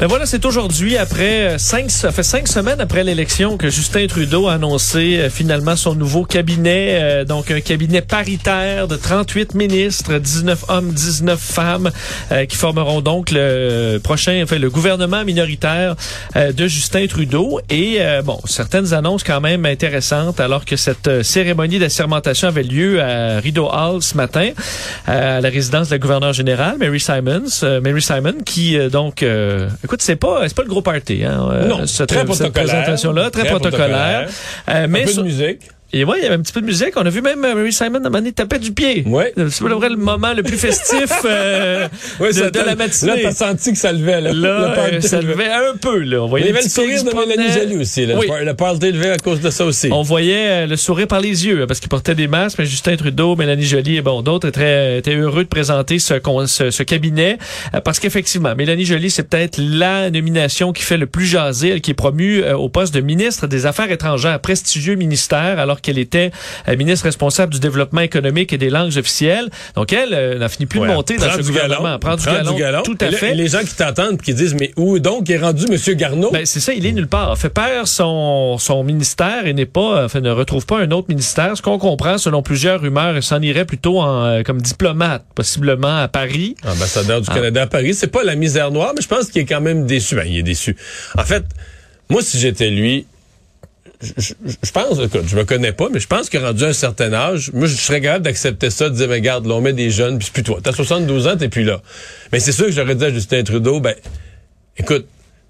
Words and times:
Ben 0.00 0.06
voilà, 0.06 0.26
c'est 0.26 0.46
aujourd'hui, 0.46 0.96
après 0.96 1.48
euh, 1.48 1.58
cinq, 1.58 1.90
ça 1.90 2.12
fait 2.12 2.22
cinq 2.22 2.46
semaines 2.46 2.80
après 2.80 3.02
l'élection 3.02 3.56
que 3.56 3.68
Justin 3.68 4.06
Trudeau 4.06 4.46
a 4.46 4.52
annoncé 4.52 5.18
euh, 5.18 5.28
finalement 5.28 5.74
son 5.74 5.96
nouveau 5.96 6.22
cabinet, 6.22 7.00
euh, 7.02 7.24
donc 7.24 7.50
un 7.50 7.60
cabinet 7.60 8.00
paritaire 8.00 8.86
de 8.86 8.94
38 8.94 9.56
ministres, 9.56 10.18
19 10.18 10.66
hommes, 10.68 10.92
19 10.92 11.40
femmes, 11.40 11.90
qui 12.48 12.56
formeront 12.56 13.00
donc 13.00 13.32
le 13.32 13.98
prochain, 13.98 14.40
enfin 14.44 14.58
le 14.58 14.70
gouvernement 14.70 15.24
minoritaire 15.24 15.96
de 16.36 16.68
Justin 16.68 17.06
Trudeau. 17.06 17.60
Et 17.68 17.98
bon, 18.24 18.38
certaines 18.44 18.94
annonces 18.94 19.24
quand 19.24 19.40
même 19.40 19.64
intéressantes, 19.66 20.40
alors 20.40 20.64
que 20.64 20.76
cette 20.76 21.22
cérémonie 21.22 21.78
d'assermentation 21.78 22.48
avait 22.48 22.62
lieu 22.62 23.02
à 23.02 23.40
Rideau 23.40 23.68
Hall 23.68 24.02
ce 24.02 24.16
matin, 24.16 24.50
à 25.06 25.40
la 25.40 25.48
résidence 25.48 25.88
de 25.88 25.94
la 25.94 25.98
gouverneure 25.98 26.32
générale, 26.32 26.76
Mary 26.78 27.00
Simons, 27.00 27.80
Mary 27.82 28.02
Simon, 28.02 28.34
qui 28.44 28.78
donc 28.90 29.24
Écoute, 29.88 30.02
c'est 30.02 30.16
pas 30.16 30.46
c'est 30.46 30.54
pas 30.54 30.64
le 30.64 30.68
gros 30.68 30.82
party 30.82 31.24
hein. 31.24 31.48
Euh, 31.50 31.64
non, 31.66 31.86
cette, 31.86 32.10
très 32.10 32.22
protocolaire. 32.22 32.52
présentation 32.52 33.10
là, 33.10 33.30
très, 33.30 33.46
protocolaire. 33.46 34.28
Euh, 34.68 34.86
mais 34.86 35.04
Un 35.04 35.06
peu 35.06 35.14
de 35.14 35.22
musique. 35.22 35.62
Et 35.90 36.04
ouais, 36.04 36.18
il 36.18 36.22
y 36.22 36.26
avait 36.26 36.34
un 36.34 36.40
petit 36.40 36.52
peu 36.52 36.60
de 36.60 36.66
musique. 36.66 36.92
On 36.96 37.06
a 37.06 37.08
vu 37.08 37.22
même 37.22 37.42
euh, 37.42 37.54
Mary 37.54 37.72
Simon 37.72 38.04
à 38.04 38.08
un 38.14 38.30
taper 38.30 38.58
du 38.58 38.72
pied. 38.72 39.04
Ouais. 39.06 39.32
C'est 39.48 39.64
le 39.64 39.96
moment 39.96 40.34
le 40.34 40.42
plus 40.42 40.58
festif 40.58 41.10
euh, 41.24 41.88
ouais, 42.20 42.30
de, 42.30 42.50
de 42.50 42.58
la 42.58 42.74
matinée. 42.74 43.22
Là, 43.22 43.30
t'as 43.30 43.32
senti 43.32 43.72
que 43.72 43.78
ça 43.78 43.90
levait. 43.90 44.20
Là, 44.20 44.34
là 44.34 44.74
euh, 44.76 45.00
ça 45.00 45.22
levait 45.22 45.50
un 45.50 45.76
peu. 45.80 46.00
Là. 46.00 46.22
On 46.22 46.26
voyait 46.26 46.46
il 46.46 46.48
y 46.48 46.52
avait 46.52 46.62
le 46.62 46.68
sourire 46.68 47.04
de 47.04 47.10
Mélanie 47.10 47.52
Jolie 47.54 47.76
aussi. 47.78 48.04
Là. 48.04 48.18
Oui. 48.18 48.26
Le 48.42 48.52
party 48.52 48.92
levé 48.92 49.10
à 49.10 49.16
cause 49.16 49.40
de 49.40 49.48
ça 49.48 49.64
aussi. 49.64 49.88
On 49.90 50.02
voyait 50.02 50.66
le 50.66 50.76
sourire 50.76 51.06
par 51.06 51.20
les 51.22 51.46
yeux 51.46 51.66
parce 51.66 51.80
qu'il 51.80 51.88
portait 51.88 52.14
des 52.14 52.28
masques. 52.28 52.58
Mais 52.58 52.66
Justin 52.66 52.96
Trudeau, 52.96 53.34
Mélanie 53.34 53.64
Jolie 53.64 53.96
et 53.96 54.02
bon 54.02 54.20
d'autres 54.20 54.48
étaient, 54.48 54.98
étaient 54.98 55.16
heureux 55.16 55.44
de 55.44 55.48
présenter 55.48 55.98
ce, 55.98 56.14
ce, 56.46 56.70
ce 56.70 56.82
cabinet 56.82 57.38
parce 57.82 57.98
qu'effectivement, 57.98 58.54
Mélanie 58.54 58.84
Jolie, 58.84 59.10
c'est 59.10 59.22
peut-être 59.22 59.58
la 59.58 60.10
nomination 60.10 60.74
qui 60.74 60.82
fait 60.82 60.98
le 60.98 61.06
plus 61.06 61.24
jaser, 61.24 61.70
elle 61.70 61.80
qui 61.80 61.92
est 61.92 61.94
promue 61.94 62.44
au 62.44 62.68
poste 62.68 62.92
de 62.92 63.00
ministre 63.00 63.46
des 63.46 63.64
Affaires 63.64 63.90
étrangères, 63.90 64.38
prestigieux 64.40 64.94
ministère, 64.94 65.58
alors 65.58 65.77
qu'elle 65.80 65.98
était 65.98 66.30
ministre 66.76 67.04
responsable 67.04 67.52
du 67.52 67.60
développement 67.60 68.00
économique 68.00 68.52
et 68.52 68.58
des 68.58 68.70
langues 68.70 68.96
officielles. 68.96 69.48
Donc 69.74 69.92
elle 69.92 70.14
euh, 70.14 70.38
n'a 70.38 70.48
fini 70.48 70.66
plus 70.66 70.80
de 70.80 70.86
monter 70.86 71.16
dans 71.16 71.30
ce 71.30 71.42
gouvernement. 71.42 71.98
Prend 71.98 72.16
du, 72.16 72.24
galon, 72.24 72.52
du 72.52 72.60
galon. 72.60 72.82
Tout 72.82 72.98
à 73.00 73.10
fait. 73.10 73.34
les 73.34 73.48
gens 73.48 73.60
qui 73.60 73.74
t'entendent 73.74 74.20
qui 74.20 74.34
disent 74.34 74.54
mais 74.58 74.72
où 74.76 74.98
donc 74.98 75.28
est 75.30 75.38
rendu 75.38 75.64
M. 75.70 75.96
Garneau? 75.96 76.30
Ben 76.30 76.46
c'est 76.46 76.60
ça, 76.60 76.72
il 76.72 76.86
est 76.86 76.92
nulle 76.92 77.08
part. 77.08 77.34
Il 77.36 77.40
fait 77.40 77.50
perdre 77.50 77.86
son 77.86 78.58
son 78.58 78.84
ministère 78.84 79.46
et 79.46 79.52
n'est 79.52 79.66
pas, 79.66 80.04
enfin 80.04 80.20
ne 80.20 80.30
retrouve 80.30 80.66
pas 80.66 80.78
un 80.78 80.90
autre 80.90 81.08
ministère. 81.08 81.56
Ce 81.56 81.62
qu'on 81.62 81.78
comprend, 81.78 82.18
selon 82.18 82.42
plusieurs 82.42 82.80
rumeurs, 82.80 83.16
il 83.16 83.22
s'en 83.22 83.40
irait 83.40 83.64
plutôt 83.64 84.00
en 84.00 84.24
euh, 84.24 84.42
comme 84.42 84.60
diplomate, 84.60 85.24
possiblement 85.34 85.98
à 85.98 86.08
Paris. 86.08 86.56
Ambassadeur 86.66 87.20
du 87.20 87.28
ah. 87.30 87.34
Canada 87.34 87.62
à 87.62 87.66
Paris. 87.66 87.94
C'est 87.94 88.08
pas 88.08 88.24
la 88.24 88.34
misère 88.34 88.70
noire, 88.70 88.92
mais 88.94 89.02
je 89.02 89.08
pense 89.08 89.28
qu'il 89.28 89.42
est 89.42 89.46
quand 89.46 89.60
même 89.60 89.86
déçu. 89.86 90.14
Ben, 90.14 90.26
il 90.26 90.38
est 90.38 90.42
déçu. 90.42 90.76
En 91.16 91.24
fait, 91.24 91.44
moi 92.10 92.22
si 92.22 92.38
j'étais 92.38 92.70
lui, 92.70 93.06
je, 94.00 94.12
je, 94.62 94.70
pense, 94.70 94.98
écoute, 95.00 95.24
je 95.26 95.36
me 95.36 95.44
connais 95.44 95.72
pas, 95.72 95.88
mais 95.92 95.98
je 95.98 96.06
pense 96.06 96.30
que 96.30 96.38
rendu 96.38 96.64
un 96.64 96.72
certain 96.72 97.12
âge, 97.12 97.50
moi, 97.52 97.66
je 97.66 97.74
serais 97.74 98.00
capable 98.00 98.24
d'accepter 98.24 98.70
ça, 98.70 98.88
de 98.88 98.94
dire, 98.94 99.08
mais 99.08 99.14
regarde, 99.14 99.46
là, 99.46 99.54
on 99.54 99.60
met 99.60 99.72
des 99.72 99.90
jeunes, 99.90 100.18
puis 100.18 100.26
c'est 100.26 100.32
plus 100.32 100.44
toi. 100.44 100.60
T'as 100.62 100.72
72 100.72 101.26
ans, 101.26 101.36
t'es 101.36 101.48
plus 101.48 101.64
là. 101.64 101.82
Mais 102.32 102.38
c'est 102.38 102.52
sûr 102.52 102.66
que 102.66 102.72
j'aurais 102.72 102.94
dit 102.94 103.04
à 103.04 103.10
Justin 103.10 103.42
Trudeau, 103.42 103.80
ben, 103.80 103.94
écoute, 104.76 105.06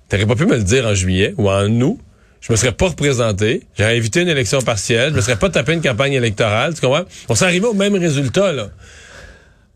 t'aurais 0.09 0.25
pas 0.25 0.35
pu 0.35 0.47
me 0.47 0.57
le 0.57 0.63
dire 0.63 0.87
en 0.87 0.95
juillet 0.95 1.35
ou 1.37 1.51
en 1.51 1.69
août. 1.81 1.99
Je 2.41 2.53
me 2.53 2.57
serais 2.57 2.73
pas 2.73 2.89
représenté. 2.89 3.65
J'aurais 3.77 3.97
évité 3.97 4.23
une 4.23 4.29
élection 4.29 4.63
partielle. 4.63 5.11
Je 5.11 5.17
me 5.17 5.21
serais 5.21 5.37
pas 5.37 5.51
tapé 5.51 5.73
une 5.73 5.83
campagne 5.83 6.13
électorale. 6.13 6.73
Tu 6.73 6.81
comprends? 6.81 7.05
On 7.29 7.35
s'est 7.35 7.45
arrivé 7.45 7.67
au 7.67 7.75
même 7.75 7.97
résultat, 7.97 8.53
là. 8.53 8.71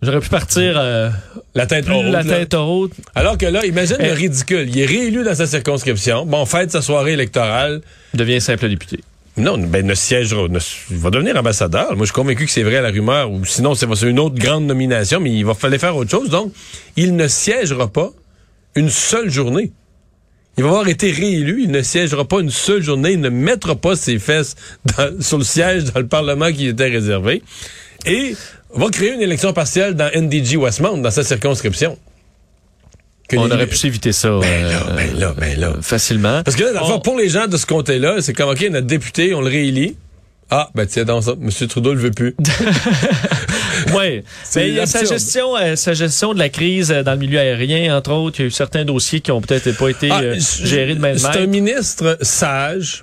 J'aurais 0.02 0.20
pu 0.20 0.28
partir 0.28 0.74
euh, 0.76 1.10
la 1.54 1.66
tête 1.66 1.88
haute. 1.88 2.06
La 2.06 2.24
tête 2.24 2.54
haute. 2.54 2.92
Alors 3.14 3.38
que 3.38 3.46
là, 3.46 3.64
imagine 3.64 3.98
le 3.98 4.06
eh. 4.06 4.12
ridicule. 4.12 4.68
Il 4.68 4.80
est 4.80 4.86
réélu 4.86 5.22
dans 5.22 5.34
sa 5.34 5.46
circonscription. 5.46 6.26
Bon, 6.26 6.44
fête 6.44 6.72
sa 6.72 6.82
soirée 6.82 7.12
électorale. 7.12 7.82
Il 8.12 8.18
devient 8.18 8.40
simple 8.40 8.68
député. 8.68 9.00
Non, 9.36 9.56
ben 9.56 9.86
ne 9.86 9.94
siègera, 9.94 10.46
il 10.90 10.96
va 10.98 11.10
devenir 11.10 11.36
ambassadeur. 11.36 11.96
Moi, 11.96 12.00
je 12.00 12.04
suis 12.06 12.12
convaincu 12.12 12.44
que 12.44 12.50
c'est 12.50 12.64
vrai 12.64 12.82
la 12.82 12.90
rumeur, 12.90 13.30
ou 13.30 13.44
sinon 13.46 13.74
c'est 13.74 13.86
une 14.02 14.18
autre 14.18 14.34
grande 14.34 14.66
nomination, 14.66 15.20
mais 15.20 15.30
il 15.30 15.44
va 15.44 15.54
falloir 15.54 15.80
faire 15.80 15.96
autre 15.96 16.10
chose. 16.10 16.28
Donc, 16.28 16.52
il 16.96 17.16
ne 17.16 17.26
siégera 17.28 17.88
pas 17.88 18.10
une 18.74 18.90
seule 18.90 19.30
journée. 19.30 19.72
Il 20.58 20.64
va 20.64 20.70
avoir 20.70 20.88
été 20.88 21.10
réélu, 21.10 21.62
il 21.62 21.70
ne 21.70 21.80
siégera 21.80 22.26
pas 22.26 22.40
une 22.40 22.50
seule 22.50 22.82
journée, 22.82 23.12
il 23.12 23.20
ne 23.20 23.30
mettra 23.30 23.74
pas 23.74 23.96
ses 23.96 24.18
fesses 24.18 24.54
sur 25.20 25.38
le 25.38 25.44
siège 25.44 25.84
dans 25.84 26.00
le 26.00 26.08
Parlement 26.08 26.52
qui 26.52 26.66
était 26.66 26.88
réservé. 26.88 27.42
Et 28.04 28.34
va 28.74 28.90
créer 28.90 29.12
une 29.12 29.20
élection 29.20 29.52
partielle 29.52 29.94
dans 29.94 30.10
NDG 30.14 30.56
Westmount, 30.56 30.98
dans 30.98 31.10
sa 31.10 31.24
circonscription. 31.24 31.98
on 33.32 33.50
aurait 33.50 33.66
pu 33.66 33.76
s'éviter 33.76 34.12
ça 34.12 34.38
ben 34.40 34.64
là, 34.64 34.86
ben 34.94 35.18
là, 35.18 35.34
ben 35.36 35.60
là. 35.60 35.72
facilement. 35.80 36.42
Parce 36.42 36.56
que 36.56 36.64
là, 36.64 36.98
pour 37.02 37.18
les 37.18 37.28
gens 37.28 37.46
de 37.46 37.56
ce 37.56 37.66
côté-là, 37.66 38.20
c'est 38.20 38.32
comme, 38.32 38.50
OK, 38.50 38.60
notre 38.70 38.86
député, 38.86 39.34
on 39.34 39.40
le 39.40 39.48
réélit. 39.48 39.96
Ah, 40.54 40.68
ben 40.74 40.86
tiens, 40.86 41.04
dans 41.04 41.22
ça, 41.22 41.32
M. 41.32 41.48
Trudeau 41.66 41.94
le 41.94 42.00
veut 42.00 42.10
plus. 42.10 42.36
oui. 43.96 44.22
Mais 44.56 44.68
il 44.68 44.74
y 44.74 44.80
a 44.80 44.84
sa 44.84 45.02
gestion, 45.02 45.56
euh, 45.56 45.76
sa 45.76 45.94
gestion 45.94 46.34
de 46.34 46.38
la 46.38 46.50
crise 46.50 46.92
euh, 46.92 47.02
dans 47.02 47.12
le 47.12 47.18
milieu 47.18 47.38
aérien, 47.38 47.96
entre 47.96 48.12
autres. 48.12 48.40
Il 48.40 48.42
y 48.42 48.44
a 48.44 48.48
eu 48.48 48.50
certains 48.50 48.84
dossiers 48.84 49.20
qui 49.20 49.32
ont 49.32 49.40
peut-être 49.40 49.74
pas 49.78 49.88
été 49.88 50.10
ah, 50.10 50.20
euh, 50.20 50.36
gérés 50.38 50.94
de 50.94 51.00
même 51.00 51.16
C'est 51.16 51.38
un 51.38 51.46
ministre 51.46 52.18
sage, 52.20 53.02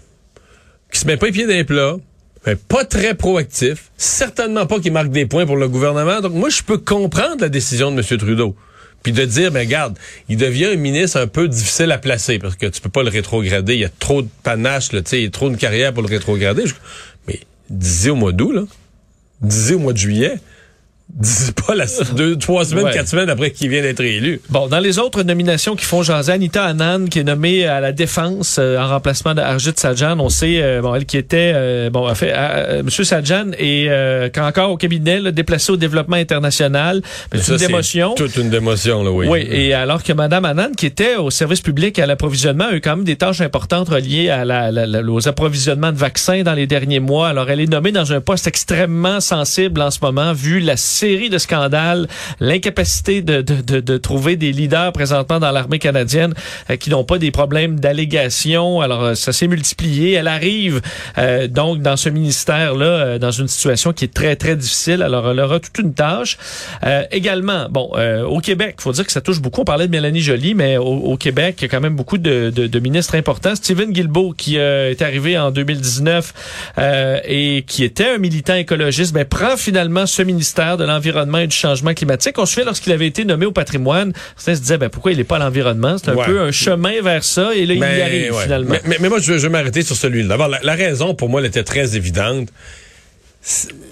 qui 0.92 1.00
se 1.00 1.08
met 1.08 1.18
pas 1.18 1.26
les 1.26 1.32
pieds 1.32 1.48
dans 1.48 1.54
les 1.54 1.64
plats, 1.64 1.96
mais 2.46 2.56
pas 2.56 2.86
très 2.86 3.16
proactif, 3.16 3.92
certainement 3.98 4.66
pas 4.66 4.80
qu'il 4.80 4.94
marque 4.94 5.10
des 5.10 5.26
points 5.26 5.46
pour 5.46 5.58
le 5.58 5.68
gouvernement. 5.68 6.22
Donc 6.22 6.34
moi, 6.34 6.50
je 6.50 6.64
peux 6.64 6.78
comprendre 6.78 7.42
la 7.42 7.50
décision 7.50 7.92
de 7.92 7.98
M. 7.98 8.18
Trudeau. 8.18 8.56
Puis 9.04 9.14
de 9.14 9.24
dire, 9.24 9.52
ben 9.52 9.60
regarde, 9.60 9.98
il 10.28 10.38
devient 10.38 10.66
un 10.66 10.76
ministre 10.76 11.18
un 11.18 11.28
peu 11.28 11.48
difficile 11.48 11.92
à 11.92 11.98
placer 11.98 12.38
parce 12.38 12.56
que 12.56 12.66
tu 12.66 12.82
peux 12.82 12.90
pas 12.90 13.04
le 13.04 13.10
rétrograder. 13.10 13.76
Il 13.76 13.80
y 13.80 13.86
a 13.86 13.90
trop 13.90 14.22
de 14.22 14.28
panache, 14.44 14.92
là, 14.92 15.02
il 15.14 15.24
y 15.24 15.26
a 15.26 15.30
trop 15.30 15.50
de 15.50 15.56
carrière 15.56 15.94
pour 15.94 16.04
le 16.04 16.10
rétrograder. 16.10 16.66
Mais 17.28 17.40
disait 17.70 18.10
au 18.10 18.16
mois 18.16 18.34
d'août, 18.34 18.52
là. 18.52 18.64
Disait 19.42 19.76
au 19.76 19.80
mois 19.80 19.94
de 19.94 19.98
juillet 19.98 20.36
pas 21.68 21.76
la, 21.76 21.86
deux, 22.16 22.38
trois 22.38 22.66
semaines, 22.66 22.92
quatre 22.94 23.08
semaines 23.08 23.30
après 23.30 23.52
qu'il 23.52 23.70
vient 23.70 23.82
d'être 23.82 24.00
élu. 24.00 24.40
Bon, 24.50 24.68
dans 24.68 24.80
les 24.80 25.00
autres 25.00 25.24
nominations 25.24 25.76
qui 25.76 25.84
font 25.84 26.02
jaser, 26.02 26.32
Anita 26.32 26.64
Anand, 26.64 27.06
qui 27.06 27.20
est 27.20 27.24
nommée 27.24 27.66
à 27.66 27.82
la 27.82 27.92
défense 27.92 28.58
euh, 28.60 28.78
en 28.78 28.88
remplacement 28.88 29.34
d'Arjit 29.34 29.74
Sajjan. 29.76 30.18
On 30.20 30.30
sait, 30.30 30.62
euh, 30.62 30.82
bon, 30.82 30.96
elle 30.96 31.06
qui 31.06 31.18
était, 31.18 31.52
euh, 31.56 31.90
bon, 31.90 32.08
en 32.08 32.16
fait, 32.16 32.34
Monsieur 32.84 33.04
Sajjan 33.04 33.52
est 33.58 33.90
encore 34.38 34.72
au 34.72 34.78
cabinet, 34.78 35.20
là, 35.20 35.32
déplacé 35.32 35.72
au 35.72 35.78
développement 35.78 36.16
international. 36.16 37.02
C'est 37.34 37.54
une 37.54 37.58
démotion. 37.58 38.14
Toute 38.16 38.38
une 38.38 38.50
démotion, 38.50 39.04
là, 39.04 39.12
oui. 39.12 39.28
Oui, 39.28 39.48
et 39.50 39.74
alors 39.74 40.04
que 40.04 40.14
Madame 40.14 40.46
Anand, 40.46 40.72
qui 40.78 40.86
était 40.86 41.16
au 41.16 41.32
service 41.32 41.62
public 41.62 42.00
à 42.00 42.06
l'approvisionnement, 42.06 42.66
a 42.66 42.76
eu 42.76 42.82
quand 42.82 42.96
même 42.96 43.06
des 43.06 43.18
tâches 43.18 43.42
importantes 43.42 43.90
reliées 43.90 44.30
à 44.30 44.46
la, 44.46 44.72
la, 44.72 45.02
aux 45.02 45.28
approvisionnements 45.28 45.92
de 45.92 45.98
vaccins 45.98 46.44
dans 46.44 46.54
les 46.54 46.68
derniers 46.68 47.00
mois. 47.00 47.30
Alors, 47.30 47.50
elle 47.50 47.60
est 47.60 47.70
nommée 47.70 47.92
dans 47.92 48.14
un 48.14 48.22
poste 48.22 48.48
extrêmement 48.48 49.20
sensible 49.20 49.82
en 49.82 49.92
ce 49.92 50.00
moment, 50.02 50.34
vu 50.34 50.60
la 50.60 50.78
série 51.00 51.30
de 51.30 51.38
scandales, 51.38 52.08
l'incapacité 52.42 53.22
de, 53.22 53.42
de, 53.42 53.80
de, 53.80 53.98
trouver 53.98 54.36
des 54.36 54.52
leaders 54.52 54.92
présentement 54.92 55.40
dans 55.40 55.52
l'armée 55.52 55.80
canadienne 55.80 56.34
euh, 56.70 56.76
qui 56.76 56.90
n'ont 56.90 57.06
pas 57.06 57.18
des 57.18 57.32
problèmes 57.32 57.80
d'allégation. 57.80 58.82
Alors, 58.82 59.04
euh, 59.04 59.16
ça 59.16 59.32
s'est 59.32 59.48
multiplié. 59.48 60.12
Elle 60.14 60.28
arrive 60.28 60.82
euh, 61.18 61.48
donc 61.48 61.82
dans 61.82 61.96
ce 61.96 62.10
ministère-là, 62.10 63.18
dans 63.18 63.32
une 63.32 63.48
situation 63.48 63.94
qui 63.94 64.06
est 64.06 64.14
très, 64.14 64.36
très 64.36 64.58
difficile. 64.58 65.02
Alors, 65.02 65.30
elle 65.30 65.40
aura 65.40 65.62
toute 65.62 65.78
une 65.78 65.94
tâche. 65.94 66.38
également, 67.12 67.68
bon, 67.70 67.92
au 68.28 68.40
Québec, 68.40 68.76
faut 68.80 68.92
dire 68.92 69.06
que 69.06 69.12
ça 69.12 69.22
touche 69.22 69.42
beaucoup. 69.42 69.62
On 69.62 69.66
parlait 69.66 69.88
de 69.88 69.92
Mélanie 69.92 70.22
Joly, 70.22 70.54
mais 70.54 70.78
au, 70.78 71.16
Québec, 71.18 71.56
il 71.60 71.62
y 71.64 71.66
a 71.66 71.68
quand 71.70 71.82
même 71.82 71.96
beaucoup 71.96 72.18
de, 72.18 72.52
de, 72.54 72.68
de 72.68 72.80
ministres 72.80 73.16
importants. 73.16 73.56
Stephen 73.56 73.92
Guilbeault, 73.92 74.34
qui 74.34 74.58
est 74.58 75.02
arrivé 75.02 75.38
en 75.38 75.52
2019 75.52 76.34
et 77.26 77.64
qui 77.68 77.84
était 77.84 78.10
un 78.16 78.18
militant 78.18 78.56
écologiste, 78.56 79.14
ben, 79.14 79.26
prend 79.26 79.56
finalement 79.58 80.06
ce 80.06 80.22
ministère 80.22 80.78
de 80.78 80.86
l'environnement 80.90 81.40
et 81.40 81.48
du 81.48 81.56
changement 81.56 81.94
climatique. 81.94 82.38
On 82.38 82.46
se 82.46 82.54
fait 82.54 82.64
lorsqu'il 82.64 82.92
avait 82.92 83.08
été 83.08 83.26
nommé 83.26 83.46
au 83.46 83.52
patrimoine, 83.52 84.14
certains 84.36 84.56
se 84.56 84.62
disaient 84.62 84.78
ben 84.78 84.90
pourquoi 84.90 85.12
il 85.12 85.18
n'est 85.18 85.24
pas 85.24 85.38
à 85.38 85.40
l'environnement, 85.40 85.98
c'est 85.98 86.10
un 86.10 86.16
peu 86.16 86.42
un 86.42 86.52
chemin 86.52 87.02
vers 87.02 87.24
ça 87.24 87.56
et 87.56 87.66
là 87.66 87.74
il 87.74 87.80
y 87.80 88.02
arrive 88.02 88.34
finalement. 88.44 88.76
Mais, 88.86 88.98
mais, 89.00 89.10
moi 89.10 89.20
je 89.20 89.34
veux, 89.34 89.50
m'arrêter 89.50 89.82
sur 89.82 89.96
celui-là. 89.96 90.30
D'abord 90.30 90.50
la, 90.50 90.76
raison 90.76 91.14
pour 91.14 91.30
moi 91.30 91.42
elle 91.42 91.48
était 91.48 91.64
très 91.64 91.96
évidente. 91.96 92.50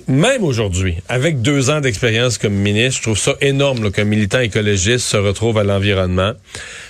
Même 0.08 0.44
aujourd'hui, 0.44 0.98
avec 1.08 1.42
deux 1.42 1.70
ans 1.70 1.80
d'expérience 1.80 2.38
comme 2.38 2.54
ministre, 2.54 2.98
je 2.98 3.04
trouve 3.04 3.18
ça 3.18 3.34
énorme 3.40 3.92
qu'un 3.92 4.04
militant 4.04 4.40
écologiste 4.40 5.06
se 5.06 5.18
retrouve 5.18 5.58
à 5.58 5.64
l'environnement. 5.64 6.34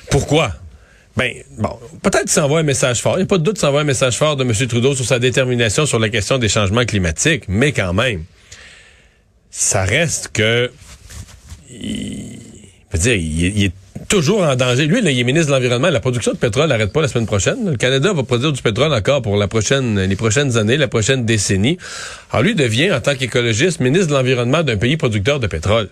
Pourquoi? 0.10 0.53
Ben, 1.15 1.33
bon, 1.57 1.80
peut-être 2.03 2.24
qu'il 2.24 2.31
s'envoie 2.31 2.60
un 2.60 2.63
message 2.63 3.01
fort. 3.01 3.13
Il 3.15 3.18
n'y 3.18 3.24
a 3.24 3.27
pas 3.27 3.38
de 3.38 3.44
doute 3.44 3.56
qu'il 3.56 3.62
s'envoie 3.62 3.81
un 3.81 3.86
message 3.86 4.18
fort 4.18 4.36
de 4.36 4.44
M. 4.44 4.53
Trudeau 4.68 4.95
sur 4.95 5.06
sa 5.06 5.19
détermination 5.19 5.86
sur 5.86 6.00
la 6.00 6.10
question 6.10 6.38
des 6.38 6.50
changements 6.50 6.86
climatiques, 6.86 7.45
mais 7.48 7.71
quand 7.71 7.94
même 7.94 8.24
ça 9.52 9.84
reste 9.84 10.30
que 10.34 10.72
je 11.70 11.76
veux 12.94 13.00
dire, 13.00 13.16
il, 13.16 13.46
est- 13.46 13.54
il 13.56 13.72
toujours 14.08 14.44
en 14.44 14.56
danger. 14.56 14.86
Lui, 14.86 15.02
là, 15.02 15.12
il 15.12 15.20
est 15.20 15.24
ministre 15.24 15.48
de 15.48 15.54
l'Environnement. 15.56 15.90
La 15.90 16.00
production 16.00 16.32
de 16.32 16.38
pétrole 16.38 16.70
n'arrête 16.70 16.94
pas 16.94 17.02
la 17.02 17.08
semaine 17.08 17.26
prochaine. 17.26 17.72
Le 17.72 17.76
Canada 17.78 18.14
va 18.14 18.24
produire 18.24 18.52
du 18.54 18.62
pétrole 18.62 18.94
encore 18.94 19.22
pour 19.22 19.36
la 19.38 19.48
prochaine, 19.48 20.00
les 20.00 20.16
prochaines 20.16 20.56
années, 20.58 20.78
la 20.78 20.88
prochaine 20.88 21.26
décennie. 21.26 21.78
Alors 22.32 22.44
lui 22.44 22.56
devient, 22.56 22.92
en 22.92 23.02
tant 23.02 23.16
qu'écologiste, 23.16 23.80
ministre 23.80 24.08
de 24.08 24.14
l'Environnement 24.14 24.64
d'un 24.64 24.78
pays 24.78 24.96
producteur 24.98 25.40
de 25.40 25.48
pétrole. 25.48 25.90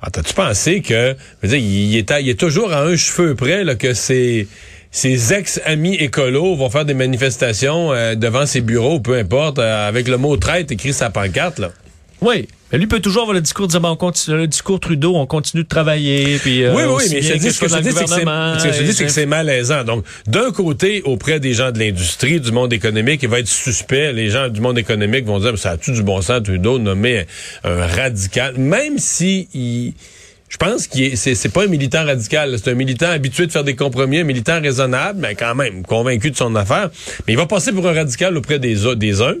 Alors, 0.00 0.12
t'as-tu 0.12 0.34
pensé 0.34 0.80
que, 0.80 1.14
je 1.42 1.46
veux 1.48 1.56
dire, 1.56 1.64
il 1.64 1.94
il 2.22 2.28
est 2.28 2.38
toujours 2.40 2.72
à 2.72 2.82
un 2.82 2.96
cheveu 2.96 3.34
près 3.34 3.64
là, 3.64 3.74
que 3.76 3.94
ses, 3.94 4.48
ses 4.90 5.32
ex-amis 5.34 5.94
écolos 5.96 6.56
vont 6.56 6.70
faire 6.70 6.84
des 6.84 6.94
manifestations 6.94 7.92
euh, 7.92 8.14
devant 8.14 8.46
ses 8.46 8.60
bureaux, 8.60 8.98
peu 9.00 9.16
importe, 9.16 9.58
euh, 9.58 9.88
avec 9.88 10.08
le 10.08 10.16
mot 10.16 10.36
traite 10.36 10.72
écrit 10.72 10.92
sa 10.92 11.10
pancarte. 11.10 11.58
Là? 11.58 11.70
Oui. 12.24 12.48
Mais 12.72 12.78
lui 12.78 12.86
peut 12.86 13.00
toujours 13.00 13.22
avoir 13.22 13.34
le 13.34 13.40
discours 13.40 13.66
de 13.66 13.70
dire, 13.70 13.80
bon, 13.80 13.90
on 13.90 13.96
continue, 13.96 14.36
le 14.38 14.46
discours 14.48 14.80
Trudeau, 14.80 15.14
on 15.14 15.26
continue 15.26 15.62
de 15.62 15.68
travailler. 15.68 16.38
Puis, 16.38 16.64
euh, 16.64 16.74
oui, 16.74 16.82
oui, 16.88 17.04
mais 17.10 17.22
je 17.22 17.34
dis, 17.34 17.46
que 17.46 17.52
ce 17.52 17.60
que 17.60 17.68
je 17.68 17.76
dis, 17.76 17.92
c'est 17.92 18.04
que 18.04 18.10
c'est- 18.10 19.04
que 19.04 19.12
que 19.14 19.24
malaisant. 19.26 19.84
Donc, 19.84 20.04
d'un 20.26 20.50
côté, 20.50 21.02
auprès 21.02 21.38
des 21.38 21.52
gens 21.52 21.70
de 21.70 21.78
l'industrie, 21.78 22.40
du 22.40 22.50
monde 22.50 22.72
économique, 22.72 23.22
il 23.22 23.28
va 23.28 23.38
être 23.38 23.46
suspect. 23.48 24.12
Les 24.12 24.30
gens 24.30 24.48
du 24.48 24.60
monde 24.60 24.78
économique 24.78 25.24
vont 25.26 25.38
dire, 25.38 25.52
mais 25.52 25.56
ça 25.58 25.72
a-tu 25.72 25.92
du 25.92 26.02
bon 26.02 26.20
sens, 26.22 26.42
Trudeau, 26.42 26.78
nommer 26.78 27.26
un 27.62 27.86
radical, 27.86 28.54
même 28.56 28.98
si 28.98 29.48
il... 29.54 29.92
Je 30.48 30.56
pense 30.56 30.86
qu'il 30.86 31.02
est, 31.02 31.16
c'est, 31.16 31.34
c'est 31.34 31.48
pas 31.48 31.64
un 31.64 31.66
militant 31.66 32.04
radical, 32.04 32.56
c'est 32.62 32.70
un 32.70 32.74
militant 32.74 33.08
habitué 33.08 33.46
de 33.46 33.52
faire 33.52 33.64
des 33.64 33.74
compromis, 33.74 34.18
un 34.18 34.24
militant 34.24 34.60
raisonnable, 34.60 35.18
mais 35.20 35.34
quand 35.34 35.54
même 35.56 35.82
convaincu 35.82 36.30
de 36.30 36.36
son 36.36 36.54
affaire. 36.54 36.90
Mais 37.26 37.32
il 37.32 37.36
va 37.36 37.46
passer 37.46 37.72
pour 37.72 37.86
un 37.88 37.92
radical 37.92 38.36
auprès 38.36 38.60
des 38.60 38.86
uns 38.86 39.34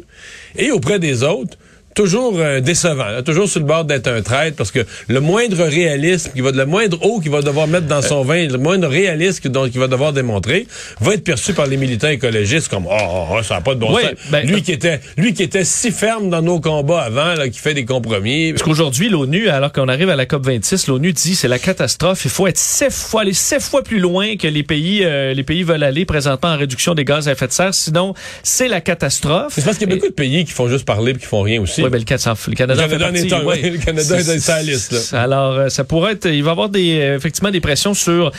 et 0.56 0.72
auprès 0.72 0.98
des 0.98 1.22
autres 1.22 1.56
toujours 1.94 2.38
euh, 2.38 2.60
décevant, 2.60 3.06
là, 3.06 3.22
toujours 3.22 3.48
sur 3.48 3.60
le 3.60 3.66
bord 3.66 3.84
d'être 3.84 4.08
un 4.08 4.22
traître, 4.22 4.56
parce 4.56 4.70
que 4.70 4.80
le 5.08 5.20
moindre 5.20 5.64
réalisme, 5.64 6.30
qui 6.34 6.40
va, 6.40 6.50
le 6.50 6.66
moindre 6.66 7.02
eau 7.04 7.20
qu'il 7.20 7.30
va 7.30 7.42
devoir 7.42 7.66
mettre 7.66 7.86
dans 7.86 8.02
son 8.02 8.22
vin, 8.22 8.46
le 8.46 8.58
moindre 8.58 8.88
réalisme 8.88 9.40
qu'il 9.40 9.80
va 9.80 9.86
devoir 9.86 10.12
démontrer, 10.12 10.66
va 11.00 11.14
être 11.14 11.24
perçu 11.24 11.54
par 11.54 11.66
les 11.66 11.76
militants 11.76 12.08
écologistes 12.08 12.68
comme 12.68 12.86
oh, 12.86 12.96
oh, 13.00 13.26
oh, 13.32 13.42
ça 13.42 13.54
n'a 13.54 13.60
pas 13.60 13.74
de 13.74 13.80
bon 13.80 13.94
sens. 13.94 14.10
ben, 14.30 14.46
lui 14.46 14.62
qui 14.62 14.72
était 14.72 15.00
lui 15.16 15.34
qui 15.34 15.42
était 15.42 15.64
si 15.64 15.90
ferme 15.90 16.30
dans 16.30 16.42
nos 16.42 16.60
combats 16.60 17.02
avant, 17.02 17.34
là, 17.34 17.48
qui 17.48 17.58
fait 17.58 17.74
des 17.74 17.84
compromis. 17.84 18.52
Parce 18.52 18.62
qu'aujourd'hui, 18.62 19.08
l'ONU, 19.08 19.48
alors 19.48 19.72
qu'on 19.72 19.88
arrive 19.88 20.10
à 20.10 20.16
la 20.16 20.26
COP26, 20.26 20.88
l'ONU 20.88 21.12
dit 21.12 21.34
c'est 21.34 21.48
la 21.48 21.58
catastrophe. 21.58 22.24
Il 22.24 22.30
faut 22.30 22.46
être 22.46 22.58
sept 22.58 22.92
fois, 22.92 23.22
aller 23.22 23.32
sept 23.32 23.62
fois 23.62 23.82
plus 23.82 24.00
loin 24.00 24.36
que 24.36 24.48
les 24.48 24.62
pays, 24.62 25.04
euh, 25.04 25.32
les 25.32 25.42
pays 25.42 25.62
veulent 25.62 25.82
aller 25.82 26.04
présentement 26.04 26.50
en 26.50 26.56
réduction 26.56 26.94
des 26.94 27.04
gaz 27.04 27.28
à 27.28 27.32
effet 27.32 27.46
de 27.46 27.52
serre. 27.52 27.74
Sinon, 27.74 28.14
c'est 28.42 28.68
la 28.68 28.80
catastrophe. 28.80 29.52
C'est 29.54 29.64
parce 29.64 29.78
qu'il 29.78 29.88
y 29.88 29.92
a 29.92 29.94
beaucoup 29.94 30.08
de 30.08 30.14
pays 30.14 30.44
qui 30.44 30.52
font 30.52 30.68
juste 30.68 30.84
parler 30.84 31.12
et 31.12 31.16
qui 31.16 31.26
font 31.26 31.42
rien 31.42 31.60
aussi. 31.60 31.83
Oui, 31.84 31.90
ben, 31.90 31.98
le, 31.98 32.04
Canada- 32.04 32.34
le 32.48 32.54
Canada, 32.54 32.82
Le 32.86 32.88
Canada 32.88 32.98
fait 32.98 33.04
en 33.04 33.14
est 33.14 33.28
partie, 33.28 33.34
un, 33.34 33.46
ouais. 33.46 33.70
Le 33.70 33.78
Canada 33.78 34.20
est 34.20 34.24
dans 34.34 34.40
sa 34.40 34.62
liste, 34.62 34.92
là. 35.12 35.22
Alors, 35.22 35.52
euh, 35.54 35.68
ça 35.68 35.84
pourrait 35.84 36.12
être, 36.12 36.26
il 36.26 36.42
va 36.42 36.50
y 36.50 36.52
avoir 36.52 36.68
des, 36.68 37.00
euh, 37.00 37.16
effectivement 37.16 37.50
des 37.50 37.60
pressions 37.60 37.94
sur, 37.94 38.32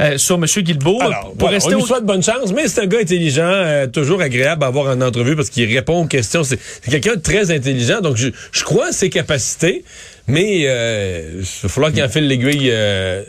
euh, 0.00 0.18
sur 0.18 0.36
M. 0.36 0.44
Guilbeault. 0.46 1.00
Alors, 1.00 1.20
pour 1.30 1.34
voilà, 1.38 1.54
rester 1.54 1.74
on 1.74 1.78
lui 1.78 1.84
au- 1.84 1.86
souhaite 1.86 2.04
bonne 2.04 2.22
chance, 2.22 2.52
mais 2.54 2.68
c'est 2.68 2.80
un 2.82 2.86
gars 2.86 2.98
intelligent, 3.00 3.42
euh, 3.44 3.86
toujours 3.86 4.20
agréable 4.22 4.64
à 4.64 4.68
avoir 4.68 4.94
en 4.96 5.00
entrevue 5.00 5.36
parce 5.36 5.50
qu'il 5.50 5.72
répond 5.74 6.02
aux 6.02 6.06
questions. 6.06 6.44
C'est 6.44 6.58
quelqu'un 6.88 7.16
de 7.16 7.20
très 7.20 7.50
intelligent, 7.50 8.00
donc 8.00 8.16
je, 8.16 8.28
je 8.52 8.64
crois 8.64 8.88
à 8.88 8.92
ses 8.92 9.10
capacités, 9.10 9.84
mais 10.28 10.62
euh, 10.66 11.40
il 11.40 11.44
va 11.62 11.68
falloir 11.68 11.92
qu'il 11.92 12.02
enfile 12.02 12.28
l'aiguille 12.28 12.68
euh, 12.70 13.22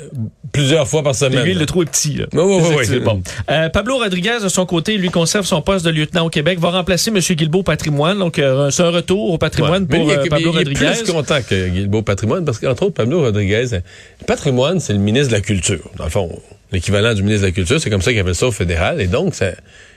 plusieurs 0.54 0.88
fois 0.88 1.04
par 1.04 1.14
semaine. 1.16 1.40
L'aiguille, 1.44 1.60
le 1.60 1.66
trou 1.66 1.82
est 1.82 1.86
petit. 1.86 2.14
Là. 2.14 2.26
Oui, 2.32 2.42
oui, 2.62 2.86
oui, 2.90 3.00
bon. 3.00 3.22
Euh, 3.52 3.68
Pablo 3.70 3.98
Rodriguez, 3.98 4.38
de 4.42 4.48
son 4.48 4.66
côté, 4.66 4.96
lui 4.98 5.10
conserve 5.10 5.46
son 5.46 5.62
poste 5.62 5.84
de 5.84 5.90
lieutenant 5.90 6.26
au 6.26 6.30
Québec, 6.30 6.60
va 6.60 6.70
remplacer 6.70 7.10
M. 7.10 7.18
Guilbeault 7.20 7.60
au 7.60 7.64
patrimoine. 7.64 8.20
Donc, 8.20 8.40
euh, 8.40 8.70
c'est 8.72 8.84
un 8.84 8.92
retour 8.92 9.32
au 9.34 9.38
patrimoine 9.38 9.84
Ouais. 9.84 9.98
pour 9.98 10.08
Mais 10.08 10.14
euh, 10.14 10.18
il, 10.22 10.26
est- 10.28 10.30
Pablo 10.30 10.52
il 10.52 10.56
est 10.56 10.58
Rodriguez. 10.60 11.04
plus 11.04 11.12
content 11.12 11.40
que 11.50 11.68
Guilbeault 11.70 12.04
Patrimoine 12.04 12.46
parce 12.46 12.60
qu'entre 12.60 12.84
autres, 12.84 12.94
Pablo 12.94 13.22
Rodriguez, 13.22 13.66
le 13.72 14.26
patrimoine, 14.26 14.80
c'est 14.80 14.94
le 14.94 15.00
ministre 15.00 15.28
de 15.30 15.34
la 15.34 15.42
Culture. 15.42 15.90
Dans 15.98 16.06
le 16.06 16.10
fond, 16.10 16.30
l'équivalent 16.72 17.14
du 17.14 17.24
ministre 17.24 17.42
de 17.42 17.48
la 17.48 17.52
Culture, 17.54 17.82
c'est 17.82 17.90
comme 17.90 18.02
ça 18.02 18.12
qu'il 18.12 18.20
appelle 18.20 18.36
ça 18.36 18.48
au 18.48 18.52
fédéral. 18.52 19.02
Et 19.02 19.08
donc, 19.08 19.36
ça, 19.36 19.48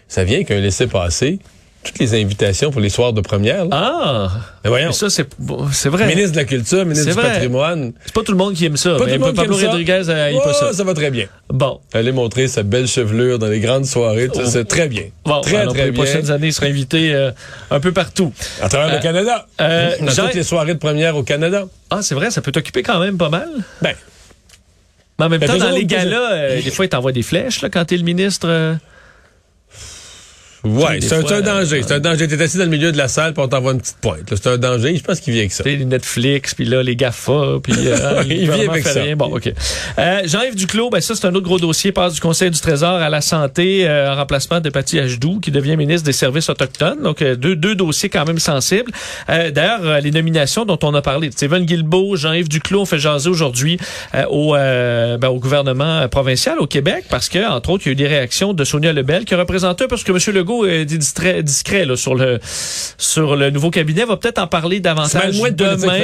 ça 0.08 0.24
vient 0.24 0.42
qu'un 0.44 0.58
laissez-passer 0.60 1.38
toutes 1.86 1.98
les 1.98 2.20
invitations 2.20 2.70
pour 2.70 2.80
les 2.80 2.88
soirs 2.90 3.12
de 3.12 3.20
première. 3.20 3.64
là. 3.64 3.70
Ah! 3.72 4.30
Mais 4.64 4.70
voyons. 4.70 4.88
Mais 4.88 4.92
ça, 4.92 5.08
c'est 5.10 5.26
c'est 5.72 5.88
vrai. 5.88 6.06
Ministre 6.06 6.32
de 6.32 6.36
la 6.36 6.44
Culture, 6.44 6.84
ministre 6.84 7.06
du 7.06 7.12
vrai. 7.12 7.30
patrimoine. 7.32 7.92
C'est 8.04 8.12
pas 8.14 8.22
tout 8.22 8.32
le 8.32 8.38
monde 8.38 8.54
qui 8.54 8.64
aime 8.66 8.76
ça. 8.76 8.96
Pas 8.96 9.04
mais 9.06 9.12
tout 9.12 9.12
le 9.12 9.18
monde 9.20 9.30
qui 9.30 9.36
Pablo 9.36 9.58
ça. 9.58 9.66
Rodriguez, 9.68 10.02
euh, 10.08 10.30
il 10.32 10.36
Oh, 10.38 10.42
pas 10.44 10.52
ça. 10.54 10.72
ça 10.72 10.84
va 10.84 10.94
très 10.94 11.10
bien. 11.10 11.26
Bon. 11.48 11.80
Aller 11.94 12.12
montrer 12.12 12.48
sa 12.48 12.62
belle 12.62 12.86
chevelure 12.86 13.38
dans 13.38 13.46
les 13.48 13.60
grandes 13.60 13.86
soirées, 13.86 14.28
tout 14.28 14.40
ça, 14.44 14.46
c'est 14.50 14.64
très 14.64 14.88
bien. 14.88 15.04
Bon, 15.24 15.40
très, 15.40 15.56
alors, 15.58 15.72
très 15.72 15.82
pour 15.82 15.86
les 15.86 15.90
bien. 15.92 16.02
prochaines 16.04 16.30
années, 16.30 16.48
il 16.48 16.52
sera 16.52 16.66
invité 16.66 17.14
euh, 17.14 17.30
un 17.70 17.80
peu 17.80 17.92
partout. 17.92 18.32
À 18.60 18.68
travers 18.68 18.88
Euh, 18.92 18.96
le 18.96 19.02
Canada. 19.02 19.46
euh, 19.60 19.90
dans 20.00 20.10
Jean- 20.12 20.24
toutes 20.26 20.34
les 20.34 20.42
soirées 20.42 20.74
de 20.74 20.78
première 20.78 21.16
au 21.16 21.22
Canada. 21.22 21.64
Ah, 21.90 22.00
c'est 22.02 22.14
vrai, 22.14 22.30
ça 22.30 22.40
peut 22.42 22.52
t'occuper 22.52 22.82
quand 22.82 22.98
même 23.00 23.16
pas 23.16 23.28
mal. 23.28 23.48
Ben, 23.82 23.94
Mais 25.18 25.24
en 25.24 25.28
même 25.28 25.40
Ben, 25.40 25.46
temps, 25.48 25.56
dans 25.58 25.70
les 25.70 25.86
galas, 25.86 26.56
des 26.62 26.70
fois, 26.70 26.84
ils 26.84 26.88
t'envoient 26.88 27.12
des 27.12 27.22
flèches 27.22 27.62
là, 27.62 27.70
quand 27.70 27.84
t'es 27.84 27.96
le 27.96 28.02
ministre. 28.02 28.76
Ouais, 30.66 31.00
c'est 31.00 31.14
un, 31.14 31.40
danger. 31.40 31.76
euh, 31.78 31.82
C'est 31.86 31.94
un 31.94 32.00
danger. 32.00 32.28
T'es 32.28 32.40
assis 32.42 32.58
dans 32.58 32.64
le 32.64 32.70
milieu 32.70 32.92
de 32.92 32.96
la 32.98 33.08
salle 33.08 33.32
pour 33.34 33.44
on 33.44 33.48
t'envoie 33.48 33.72
une 33.72 33.80
petite 33.80 33.98
pointe. 34.00 34.22
C'est 34.28 34.46
un 34.46 34.58
danger. 34.58 34.96
Je 34.96 35.02
pense 35.02 35.20
qu'il 35.20 35.32
vient 35.32 35.42
avec 35.42 35.52
ça. 35.52 35.64
Les 35.64 35.84
Netflix, 35.84 36.54
puis 36.54 36.64
là, 36.64 36.82
les 36.82 36.96
GAFA, 36.96 37.58
puis 37.62 37.72
euh, 37.86 38.22
Il 38.28 38.46
gouvernement 38.46 38.72
avec 38.72 38.86
ça. 38.86 39.02
rien. 39.02 39.16
Bon, 39.16 39.26
OK. 39.36 39.52
Euh, 39.98 40.20
Jean-Yves 40.24 40.56
Duclos, 40.56 40.90
ben 40.90 41.00
ça, 41.00 41.14
c'est 41.14 41.26
un 41.26 41.34
autre 41.34 41.46
gros 41.46 41.58
dossier. 41.58 41.92
Passe 41.92 42.14
du 42.14 42.20
Conseil 42.20 42.50
du 42.50 42.60
Trésor 42.60 42.94
à 42.94 43.08
la 43.08 43.20
santé 43.20 43.88
euh, 43.88 44.12
en 44.12 44.16
remplacement 44.16 44.60
de 44.60 44.70
Paty 44.70 44.98
Ajdou, 44.98 45.40
qui 45.40 45.50
devient 45.50 45.76
ministre 45.76 46.04
des 46.04 46.12
Services 46.12 46.48
autochtones. 46.48 47.02
Donc, 47.02 47.22
euh, 47.22 47.36
deux, 47.36 47.56
deux 47.56 47.74
dossiers 47.74 48.08
quand 48.08 48.24
même 48.24 48.38
sensibles. 48.38 48.90
Euh, 49.28 49.50
D'ailleurs, 49.50 50.00
les 50.00 50.10
nominations 50.10 50.64
dont 50.64 50.78
on 50.82 50.94
a 50.94 51.02
parlé, 51.02 51.30
Stephen 51.30 51.64
Guilbeault, 51.64 52.16
Jean-Yves 52.16 52.48
Duclos, 52.48 52.80
ont 52.82 52.86
fait 52.86 52.98
jaser 52.98 53.28
aujourd'hui 53.28 53.78
euh, 54.14 54.24
au, 54.30 54.52
ben, 55.18 55.28
au 55.28 55.38
gouvernement 55.38 56.08
provincial 56.08 56.58
au 56.58 56.66
Québec, 56.66 57.04
parce 57.10 57.28
que, 57.28 57.46
entre 57.48 57.70
autres, 57.70 57.84
il 57.86 57.88
y 57.88 57.90
a 57.90 57.92
eu 57.92 57.96
des 57.96 58.06
réactions 58.06 58.52
de 58.54 58.64
Sonia 58.64 58.92
Lebel, 58.92 59.24
qui 59.24 59.34
a 59.34 59.38
représenté 59.38 59.84
un 59.84 59.88
peu 59.88 59.96
ce 59.96 60.04
que 60.04 60.12
M. 60.12 60.34
Legault 60.34 60.55
est 60.64 60.84
discret, 60.84 61.42
discret 61.42 61.84
là, 61.84 61.96
sur, 61.96 62.14
le, 62.14 62.38
sur 62.98 63.36
le 63.36 63.50
nouveau 63.50 63.70
cabinet. 63.70 64.04
Va 64.04 64.16
peut-être 64.16 64.38
en 64.38 64.46
parler 64.46 64.80
davantage 64.80 65.36
moins 65.36 65.50
de 65.50 65.56
demain. 65.56 65.98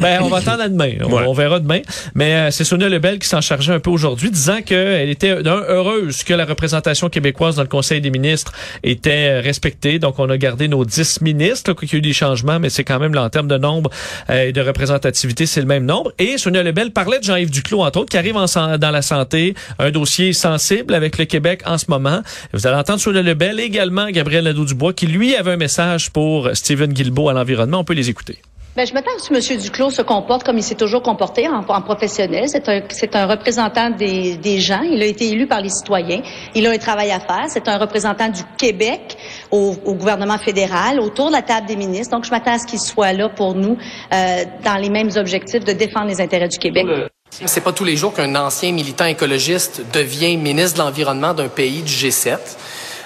Ben, 0.00 0.20
on 0.22 0.28
va 0.28 0.38
attendre 0.38 0.62
à 0.62 0.68
demain. 0.68 0.92
On, 1.02 1.10
Ouais. 1.10 1.24
on 1.26 1.32
verra 1.32 1.58
demain. 1.58 1.80
Mais 2.14 2.34
euh, 2.34 2.50
c'est 2.50 2.64
Sonia 2.64 2.88
Lebel 2.88 3.18
qui 3.18 3.28
s'en 3.28 3.40
chargeait 3.40 3.72
un 3.72 3.80
peu 3.80 3.90
aujourd'hui, 3.90 4.30
disant 4.30 4.62
qu'elle 4.62 5.10
était 5.10 5.42
d'un, 5.42 5.62
heureuse 5.68 6.22
que 6.22 6.32
la 6.34 6.44
représentation 6.44 7.08
québécoise 7.08 7.56
dans 7.56 7.62
le 7.62 7.68
Conseil 7.68 8.00
des 8.00 8.10
ministres 8.10 8.52
était 8.84 9.38
euh, 9.38 9.40
respectée. 9.40 9.98
Donc, 9.98 10.18
on 10.18 10.30
a 10.30 10.36
gardé 10.36 10.68
nos 10.68 10.84
10 10.84 11.20
ministres, 11.22 11.72
qu'il 11.72 11.90
y 11.92 11.94
a 11.96 11.98
eu 11.98 12.00
des 12.00 12.12
changements, 12.12 12.60
mais 12.60 12.70
c'est 12.70 12.84
quand 12.84 12.98
même, 12.98 13.14
là, 13.14 13.24
en 13.24 13.30
termes 13.30 13.48
de 13.48 13.58
nombre 13.58 13.90
euh, 14.30 14.44
et 14.48 14.52
de 14.52 14.60
représentativité, 14.60 15.46
c'est 15.46 15.60
le 15.60 15.66
même 15.66 15.84
nombre. 15.84 16.12
Et 16.18 16.38
Sonia 16.38 16.62
Lebel 16.62 16.92
parlait 16.92 17.18
de 17.18 17.24
Jean-Yves 17.24 17.50
Duclos, 17.50 17.82
entre 17.82 18.00
autres, 18.00 18.10
qui 18.10 18.18
arrive 18.18 18.36
en 18.36 18.46
dans 18.78 18.90
la 18.90 19.02
santé, 19.02 19.54
un 19.78 19.90
dossier 19.90 20.32
sensible 20.32 20.94
avec 20.94 21.18
le 21.18 21.24
Québec 21.24 21.62
en 21.66 21.78
ce 21.78 21.86
moment. 21.88 22.20
Vous 22.52 22.66
allez 22.66 22.76
entendre 22.76 23.00
Sonia 23.00 23.22
Lebel 23.22 23.58
et 23.60 23.69
également 23.70 24.10
Gabriel 24.10 24.44
Nadeau-Dubois, 24.44 24.92
qui 24.92 25.06
lui 25.06 25.36
avait 25.36 25.52
un 25.52 25.56
message 25.56 26.10
pour 26.10 26.50
Stephen 26.54 26.92
Guilbeault 26.92 27.28
à 27.28 27.32
l'environnement. 27.32 27.78
On 27.78 27.84
peut 27.84 27.94
les 27.94 28.10
écouter. 28.10 28.38
Ben, 28.76 28.86
je 28.86 28.94
m'attends 28.94 29.10
à 29.16 29.18
ce 29.18 29.28
que 29.28 29.52
M. 29.52 29.60
Duclos 29.60 29.90
se 29.90 30.02
comporte 30.02 30.44
comme 30.44 30.56
il 30.56 30.62
s'est 30.62 30.76
toujours 30.76 31.02
comporté 31.02 31.48
en, 31.48 31.64
en 31.66 31.82
professionnel. 31.82 32.48
C'est 32.48 32.68
un, 32.68 32.82
c'est 32.88 33.14
un 33.16 33.26
représentant 33.26 33.90
des, 33.90 34.36
des 34.36 34.58
gens. 34.60 34.82
Il 34.82 35.02
a 35.02 35.06
été 35.06 35.28
élu 35.28 35.46
par 35.46 35.60
les 35.60 35.68
citoyens. 35.68 36.22
Il 36.54 36.66
a 36.66 36.70
un 36.70 36.78
travail 36.78 37.10
à 37.10 37.20
faire. 37.20 37.46
C'est 37.48 37.68
un 37.68 37.78
représentant 37.78 38.28
du 38.28 38.42
Québec 38.58 39.16
au, 39.50 39.74
au 39.84 39.94
gouvernement 39.94 40.38
fédéral, 40.38 41.00
autour 41.00 41.28
de 41.28 41.32
la 41.32 41.42
table 41.42 41.66
des 41.66 41.76
ministres. 41.76 42.14
Donc, 42.14 42.24
je 42.24 42.30
m'attends 42.30 42.54
à 42.54 42.58
ce 42.58 42.66
qu'il 42.66 42.78
soit 42.78 43.12
là 43.12 43.28
pour 43.28 43.54
nous 43.54 43.76
euh, 44.12 44.44
dans 44.64 44.76
les 44.80 44.90
mêmes 44.90 45.10
objectifs 45.16 45.64
de 45.64 45.72
défendre 45.72 46.06
les 46.06 46.20
intérêts 46.20 46.48
du 46.48 46.58
Québec. 46.58 46.86
C'est 47.30 47.62
pas 47.62 47.72
tous 47.72 47.84
les 47.84 47.96
jours 47.96 48.12
qu'un 48.12 48.34
ancien 48.36 48.72
militant 48.72 49.06
écologiste 49.06 49.82
devient 49.92 50.36
ministre 50.36 50.78
de 50.78 50.84
l'Environnement 50.84 51.34
d'un 51.34 51.48
pays 51.48 51.82
du 51.82 51.92
G7. 51.92 52.38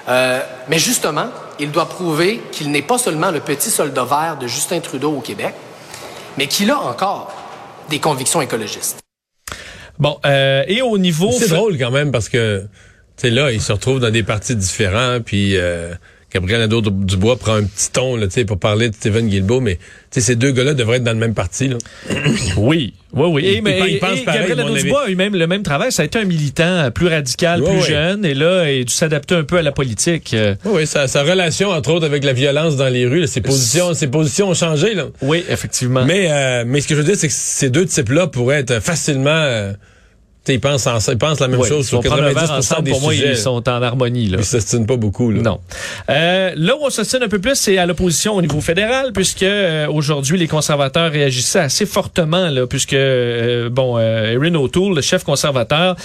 Euh, 0.09 0.41
mais 0.69 0.79
justement, 0.79 1.29
il 1.59 1.71
doit 1.71 1.89
prouver 1.89 2.41
qu'il 2.53 2.71
n'est 2.71 2.83
pas 2.83 2.99
seulement 2.99 3.31
le 3.31 3.41
petit 3.41 3.71
soldat 3.71 4.05
vert 4.05 4.37
de 4.41 4.47
Justin 4.47 4.81
Trudeau 4.81 5.13
au 5.13 5.21
Québec, 5.21 5.55
mais 6.37 6.47
qu'il 6.47 6.71
a 6.71 6.79
encore 6.79 7.33
des 7.89 7.99
convictions 7.99 8.43
écologistes. 8.43 9.01
Bon, 9.99 10.19
euh, 10.27 10.65
et 10.67 10.83
au 10.83 10.99
niveau... 10.99 11.31
C'est 11.33 11.49
drôle 11.49 11.79
quand 11.79 11.91
même 11.91 12.11
parce 12.11 12.29
que, 12.29 12.63
tu 13.17 13.29
sais, 13.29 13.31
là, 13.31 13.53
ils 13.53 13.63
se 13.63 13.73
retrouvent 13.73 14.01
dans 14.01 14.11
des 14.11 14.23
partis 14.23 14.57
différents, 14.57 15.21
puis 15.25 15.57
euh, 15.57 15.95
Gabriel 16.35 16.63
Nadeau-Dubois 16.63 17.37
prend 17.37 17.55
un 17.55 17.63
petit 17.63 17.93
ton, 17.93 18.17
là, 18.17 18.27
tu 18.27 18.33
sais, 18.33 18.45
pour 18.45 18.59
parler 18.59 18.89
de 18.91 18.95
Stephen 18.97 19.29
Guilbeault, 19.29 19.61
mais, 19.61 19.79
ces 20.11 20.35
deux 20.35 20.51
gars-là 20.51 20.75
devraient 20.75 20.97
être 20.97 21.05
dans 21.05 21.13
le 21.13 21.19
même 21.19 21.33
parti, 21.35 21.69
là. 21.69 21.77
Oui, 22.57 22.93
oui, 23.13 23.27
oui. 23.31 23.47
Et, 23.47 23.61
mais, 23.61 23.79
pense 23.79 23.89
et 23.89 23.99
pareil, 23.99 24.25
Gabriel 24.27 24.57
Nadeau-Dubois 24.59 25.05
a 25.05 25.11
eu 25.11 25.15
même 25.15 25.37
le 25.37 25.47
même 25.47 25.63
travail. 25.63 25.93
Ça 25.93 26.03
a 26.03 26.05
été 26.07 26.19
un 26.19 26.25
militant 26.25 26.91
plus 26.93 27.07
radical, 27.07 27.63
Oui, 27.63 27.69
plus 27.71 27.79
oui. 27.83 27.87
jeune, 27.89 28.25
et 28.25 28.35
là, 28.35 28.69
il 28.69 28.81
a 28.81 28.85
dû 28.85 28.93
s'adapter 28.93 29.37
un 29.37 29.45
peu 29.45 29.59
à 29.59 29.63
la 29.63 29.71
politique. 29.71 30.35
Euh, 30.35 30.57
Oui, 30.65 30.73
oui, 30.79 30.87
sa, 30.89 31.07
sa 31.07 31.23
relation, 31.23 31.71
entre 31.71 31.93
autres, 31.93 32.07
avec 32.07 32.25
la 32.25 32.33
violence 32.33 32.77
dans 32.77 32.89
les 32.89 33.07
rues, 33.07 33.21
là, 33.21 33.27
ses 33.29 33.41
positions, 33.41 33.95
ses 33.95 34.09
positions 34.09 34.49
ont 34.49 34.55
changé, 34.55 34.95
là. 34.95 35.05
oui, 35.23 35.45
effectivement. 35.49 36.05
Mais, 36.05 36.27
euh, 36.31 36.65
mais 36.67 36.81
ce 36.81 36.89
que 36.89 36.97
je 36.97 37.01
veux 37.01 37.07
dire, 37.07 37.17
c'est 37.17 37.29
que 37.29 37.35
ces 37.37 37.71
deux 37.71 37.87
types-là 37.87 38.27
pourraient 38.27 38.59
être 38.59 38.81
facilement 38.83 39.31
euh, 39.31 39.73
Ils 40.49 40.61
pensent, 40.61 40.87
en, 40.87 40.99
ils 40.99 41.17
pensent 41.19 41.41
la 41.41 41.49
même 41.49 41.65
chose 41.65 41.89
sur 41.89 42.01
vont 42.01 42.09
prendre 42.09 42.23
un 42.25 42.29
90 42.35 42.47
verre 42.49 42.59
ensemble, 42.59 42.83
des 42.83 42.91
pour 42.91 43.01
moi, 43.01 43.13
sujets. 43.13 43.31
ils 43.31 43.37
sont 43.39 43.67
en 43.69 43.83
harmonie. 43.83 44.27
Là. 44.29 44.39
Ils 44.41 44.45
s'estinent 44.45 44.85
pas 44.87 44.97
beaucoup. 44.97 45.31
Là. 45.31 45.41
Non. 45.41 45.61
Euh, 46.11 46.53
là 46.57 46.77
où 46.77 46.81
on 46.85 46.91
s'ostine 46.91 47.23
un 47.23 47.29
peu 47.29 47.39
plus, 47.39 47.55
c'est 47.55 47.79
à 47.79 47.87
l'opposition 47.87 48.35
au 48.37 48.43
niveau 48.43 48.61
fédéral, 48.61 49.13
puisque 49.15 49.43
euh, 49.43 49.87
aujourd'hui, 49.89 50.37
les 50.39 50.47
conservateurs 50.49 51.11
réagissaient 51.13 51.61
assez 51.61 51.87
fortement, 51.87 52.51
là, 52.51 52.67
puisque, 52.67 52.93
euh, 52.93 53.71
bon, 53.71 53.97
euh, 53.99 54.33
Erin 54.35 54.55
O'Toole, 54.57 54.95
le 54.97 55.01
chef 55.01 55.25
conservateur, 55.25 55.97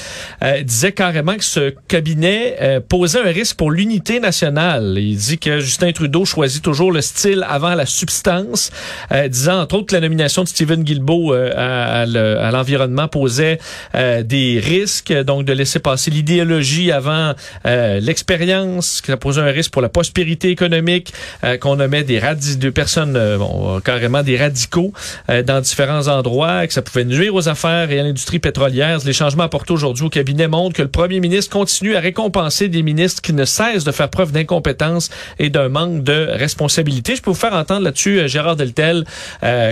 euh, 0.41 0.61
disait 0.63 0.93
carrément 0.93 1.35
que 1.35 1.43
ce 1.43 1.73
cabinet 1.87 2.55
euh, 2.61 2.79
posait 2.79 3.19
un 3.19 3.31
risque 3.31 3.57
pour 3.57 3.71
l'unité 3.71 4.19
nationale. 4.21 4.95
Il 4.97 5.17
dit 5.17 5.37
que 5.37 5.59
Justin 5.59 5.91
Trudeau 5.91 6.23
choisit 6.23 6.63
toujours 6.63 6.91
le 6.91 7.01
style 7.01 7.45
avant 7.47 7.75
la 7.75 7.85
substance, 7.85 8.71
euh, 9.11 9.27
disant 9.27 9.59
entre 9.61 9.75
autres 9.75 9.87
que 9.87 9.95
la 9.95 10.01
nomination 10.01 10.43
de 10.43 10.47
Stephen 10.47 10.83
Guilbeault 10.83 11.33
euh, 11.33 11.51
à, 11.55 12.01
à 12.01 12.05
le- 12.05 12.37
à 12.39 12.51
l'environnement 12.51 13.07
posait 13.07 13.59
euh, 13.95 14.23
des 14.29 14.59
risques, 14.59 15.11
donc 15.29 15.43
de 15.43 15.53
laisser 15.53 15.79
passer 15.79 16.11
l'idéologie 16.11 16.91
avant 16.91 17.33
euh, 17.65 17.99
l'expérience, 17.99 19.01
que 19.01 19.07
ça 19.07 19.17
posait 19.17 19.41
un 19.41 19.51
risque 19.59 19.71
pour 19.71 19.81
la 19.81 19.89
prospérité 19.89 20.49
économique, 20.49 21.11
euh, 21.43 21.57
qu'on 21.57 21.75
nommait 21.77 22.03
des 22.03 22.21
deux 22.57 22.71
personnes, 22.71 23.15
euh, 23.15 23.37
bon, 23.37 23.79
carrément 23.79 24.21
des 24.23 24.37
radicaux 24.37 24.93
euh, 25.29 25.41
dans 25.41 25.59
différents 25.61 26.07
endroits, 26.07 26.67
que 26.67 26.73
ça 26.73 26.83
pouvait 26.83 27.05
nuire 27.05 27.33
aux 27.33 27.49
affaires 27.49 27.89
et 27.91 27.99
à 27.99 28.03
l'industrie 28.03 28.39
pétrolière. 28.39 28.99
Les 29.03 29.13
changements 29.13 29.43
apportés 29.45 29.73
aujourd'hui 29.73 30.05
au 30.05 30.09
cabinet 30.09 30.47
montrent 30.47 30.75
que 30.75 30.83
le 30.83 30.89
premier 30.89 31.19
ministre 31.19 31.51
continue 31.51 31.95
à 31.95 31.99
récompenser 31.99 32.67
des 32.69 32.83
ministres 32.83 33.21
qui 33.21 33.33
ne 33.33 33.45
cessent 33.45 33.83
de 33.83 33.91
faire 33.91 34.09
preuve 34.09 34.31
d'incompétence 34.31 35.09
et 35.39 35.49
d'un 35.49 35.69
manque 35.69 36.03
de 36.03 36.27
responsabilité. 36.45 37.15
Je 37.15 37.21
peux 37.23 37.31
vous 37.31 37.35
faire 37.45 37.53
entendre 37.53 37.81
là-dessus 37.83 38.19
euh, 38.19 38.27
Gérard 38.27 38.55
Deltel 38.55 39.05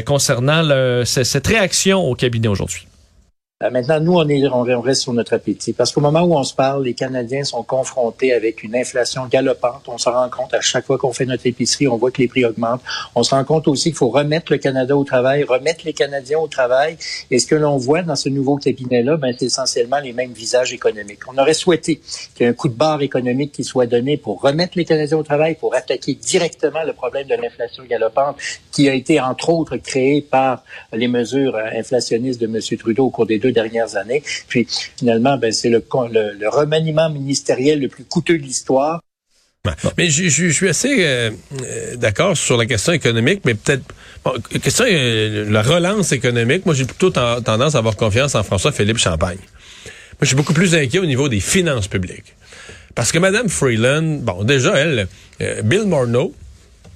concernant 0.05 0.61
le- 0.63 1.03
cette 1.05 1.47
réaction 1.47 1.99
au 1.99 2.15
cabinet 2.15 2.47
aujourd'hui. 2.47 2.87
Euh, 3.63 3.71
Maintenant, 3.71 3.99
nous, 3.99 4.13
on, 4.13 4.27
est, 4.29 4.47
on 4.47 4.81
reste 4.81 5.01
sur 5.01 5.13
notre 5.13 5.33
appétit. 5.33 5.73
Parce 5.73 5.91
qu'au 5.91 5.99
moment 5.99 6.21
où 6.21 6.35
on 6.35 6.43
se 6.43 6.53
parle, 6.53 6.83
les 6.83 6.93
Canadiens 6.93 7.43
sont 7.43 7.63
confrontés 7.63 8.31
avec 8.31 8.61
une 8.61 8.75
inflation 8.75 9.25
galopante. 9.25 9.81
On 9.87 9.97
se 9.97 10.07
rend 10.09 10.29
compte 10.29 10.53
à 10.53 10.61
chaque 10.61 10.85
fois 10.85 10.99
qu'on 10.99 11.11
fait 11.11 11.25
notre 11.25 11.47
épicerie, 11.47 11.87
on 11.87 11.97
voit 11.97 12.11
que 12.11 12.21
les 12.21 12.27
prix 12.27 12.45
augmentent. 12.45 12.83
On 13.15 13.23
se 13.23 13.33
rend 13.33 13.43
compte 13.43 13.67
aussi 13.67 13.89
qu'il 13.89 13.97
faut 13.97 14.09
remettre 14.09 14.51
le 14.51 14.59
Canada 14.59 14.95
au 14.95 15.03
travail, 15.03 15.43
remettre 15.43 15.85
les 15.85 15.93
Canadiens 15.93 16.37
au 16.37 16.47
travail. 16.47 16.97
Et 17.31 17.39
ce 17.39 17.47
que 17.47 17.55
l'on 17.55 17.77
voit 17.77 18.03
dans 18.03 18.15
ce 18.15 18.29
nouveau 18.29 18.57
cabinet-là, 18.57 19.17
ben, 19.17 19.33
c'est 19.35 19.45
essentiellement 19.45 19.99
les 19.99 20.13
mêmes 20.13 20.33
visages 20.33 20.71
économiques. 20.71 21.21
On 21.27 21.35
aurait 21.39 21.55
souhaité 21.55 21.99
qu'il 22.35 22.43
y 22.43 22.43
ait 22.43 22.51
un 22.51 22.53
coup 22.53 22.69
de 22.69 22.75
barre 22.75 23.01
économique 23.01 23.53
qui 23.53 23.63
soit 23.63 23.87
donné 23.87 24.17
pour 24.17 24.39
remettre 24.39 24.77
les 24.77 24.85
Canadiens 24.85 25.17
au 25.17 25.23
travail, 25.23 25.55
pour 25.55 25.73
attaquer 25.73 26.13
directement 26.13 26.83
le 26.83 26.93
problème 26.93 27.27
de 27.27 27.33
l'inflation 27.33 27.83
galopante 27.85 28.37
qui 28.71 28.87
a 28.87 28.93
été, 28.93 29.19
entre 29.19 29.49
autres, 29.49 29.77
créé 29.77 30.21
par 30.21 30.63
les 30.93 31.07
mesures 31.07 31.55
euh, 31.55 31.65
inflationnistes 31.73 32.39
de 32.39 32.45
M. 32.45 32.59
Trudeau 32.77 33.05
au 33.05 33.09
cours 33.09 33.25
des 33.25 33.39
deux 33.39 33.46
dernières 33.51 33.95
années. 33.95 34.23
Puis, 34.47 34.67
finalement, 34.97 35.37
ben, 35.37 35.51
c'est 35.51 35.69
le, 35.69 35.83
remaniement 36.49 37.09
ministériel 37.09 37.81
le 37.81 37.87
plus 37.87 38.03
coûteux 38.03 38.37
de 38.37 38.43
l'histoire. 38.43 39.01
Mais 39.97 40.09
je, 40.09 40.49
suis 40.49 40.69
assez 40.69 41.05
euh, 41.05 41.31
euh, 41.61 41.95
d'accord 41.97 42.37
sur 42.37 42.55
la 42.55 42.65
question 42.65 42.93
économique, 42.93 43.41
mais 43.43 43.53
peut-être 43.53 43.83
bon, 44.23 44.31
question 44.63 44.85
euh, 44.87 45.49
la 45.49 45.61
relance 45.61 46.13
économique. 46.13 46.65
Moi, 46.65 46.73
j'ai 46.73 46.85
plutôt 46.85 47.09
ten- 47.09 47.41
tendance 47.43 47.75
à 47.75 47.79
avoir 47.79 47.97
confiance 47.97 48.35
en 48.35 48.43
François-Philippe 48.43 48.97
Champagne. 48.97 49.39
Moi, 49.39 50.21
je 50.21 50.27
suis 50.27 50.35
beaucoup 50.35 50.53
plus 50.53 50.73
inquiet 50.73 50.99
au 50.99 51.05
niveau 51.05 51.27
des 51.27 51.41
finances 51.41 51.89
publiques. 51.89 52.33
Parce 52.95 53.11
que 53.11 53.19
Mme 53.19 53.49
Freeland, 53.49 54.21
bon, 54.23 54.43
déjà, 54.43 54.75
elle, 54.75 55.07
euh, 55.41 55.61
Bill 55.61 55.83
Morneau, 55.85 56.33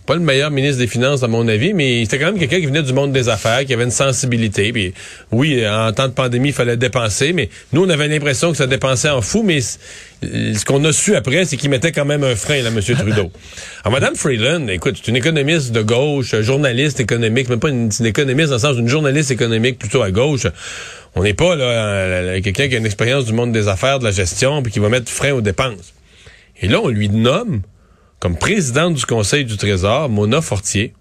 pas 0.06 0.16
le 0.16 0.22
meilleur 0.22 0.52
ministre 0.52 0.80
des 0.80 0.88
Finances, 0.88 1.24
à 1.24 1.28
mon 1.28 1.48
avis, 1.48 1.74
mais 1.74 2.04
c'était 2.04 2.20
quand 2.20 2.28
même 2.28 2.40
quelqu'un 2.40 2.60
qui 2.60 2.66
venait 2.66 2.84
du 2.84 2.94
monde 2.94 3.12
des 3.12 3.30
affaires, 3.30 3.66
qui 3.66 3.74
avait 3.74 3.84
une 3.84 3.92
sensibilité. 3.92 4.72
Puis, 4.74 4.94
oui, 5.32 5.64
en 5.68 5.92
temps 5.94 6.08
de 6.08 6.14
pandémie, 6.14 6.50
il 6.50 6.54
fallait 6.54 6.78
dépenser, 6.78 7.34
mais 7.34 7.50
nous, 7.74 7.86
on 7.86 7.90
avait 7.90 8.08
l'impression 8.08 8.52
que 8.52 8.58
ça 8.58 8.68
dépensait 8.68 9.10
en 9.10 9.22
fou, 9.22 9.44
mais 9.44 9.60
euh, 10.24 10.54
ce 10.54 10.66
qu'on 10.66 10.84
a 10.86 10.92
su 10.92 11.16
après, 11.16 11.46
c'est 11.46 11.58
qu'il 11.58 11.70
mettait 11.70 11.92
quand 11.92 12.06
même 12.06 12.24
un 12.24 12.36
frein, 12.36 12.62
là, 12.62 12.70
M. 12.70 12.82
Trudeau. 12.82 13.32
Alors, 13.84 14.00
Mme 14.00 14.16
Freeland, 14.16 14.68
écoute, 14.68 14.98
c'est 15.02 15.10
une 15.10 15.18
économiste 15.18 15.72
de 15.72 15.82
gauche, 15.82 16.36
journaliste 16.42 17.00
économique, 17.00 17.50
même 17.50 17.60
pas 17.60 17.70
une, 17.70 17.90
une 18.00 18.06
économiste 18.06 18.50
dans 18.50 18.56
le 18.56 18.62
sens 18.62 18.76
d'une 18.76 18.90
journaliste 18.90 19.32
économique 19.32 19.78
plutôt 19.78 20.02
à 20.02 20.12
gauche. 20.12 20.48
On 21.16 21.24
n'est 21.24 21.34
pas 21.34 21.56
là 21.56 21.66
euh, 21.66 22.42
quelqu'un 22.42 22.70
qui 22.70 22.76
a 22.76 22.78
une 22.78 22.86
expérience 22.86 23.26
du 23.26 23.34
monde 23.34 23.52
des 23.52 23.68
affaires, 23.68 24.00
de 24.00 24.06
la 24.06 24.12
gestion, 24.12 24.64
puis 24.64 24.72
qui 24.72 24.80
va 24.80 24.90
mettre 24.90 25.12
frein 25.12 25.34
aux 25.34 25.42
dépenses. 25.42 25.94
Et 26.62 26.68
là, 26.68 26.80
on 26.82 26.88
lui 26.88 27.10
nomme 27.10 27.62
comme 28.22 28.38
présidente 28.38 28.94
du 28.94 29.06
Conseil 29.06 29.44
du 29.44 29.58
Trésor, 29.58 30.08
Mona 30.08 30.42
Fortier. 30.42 30.94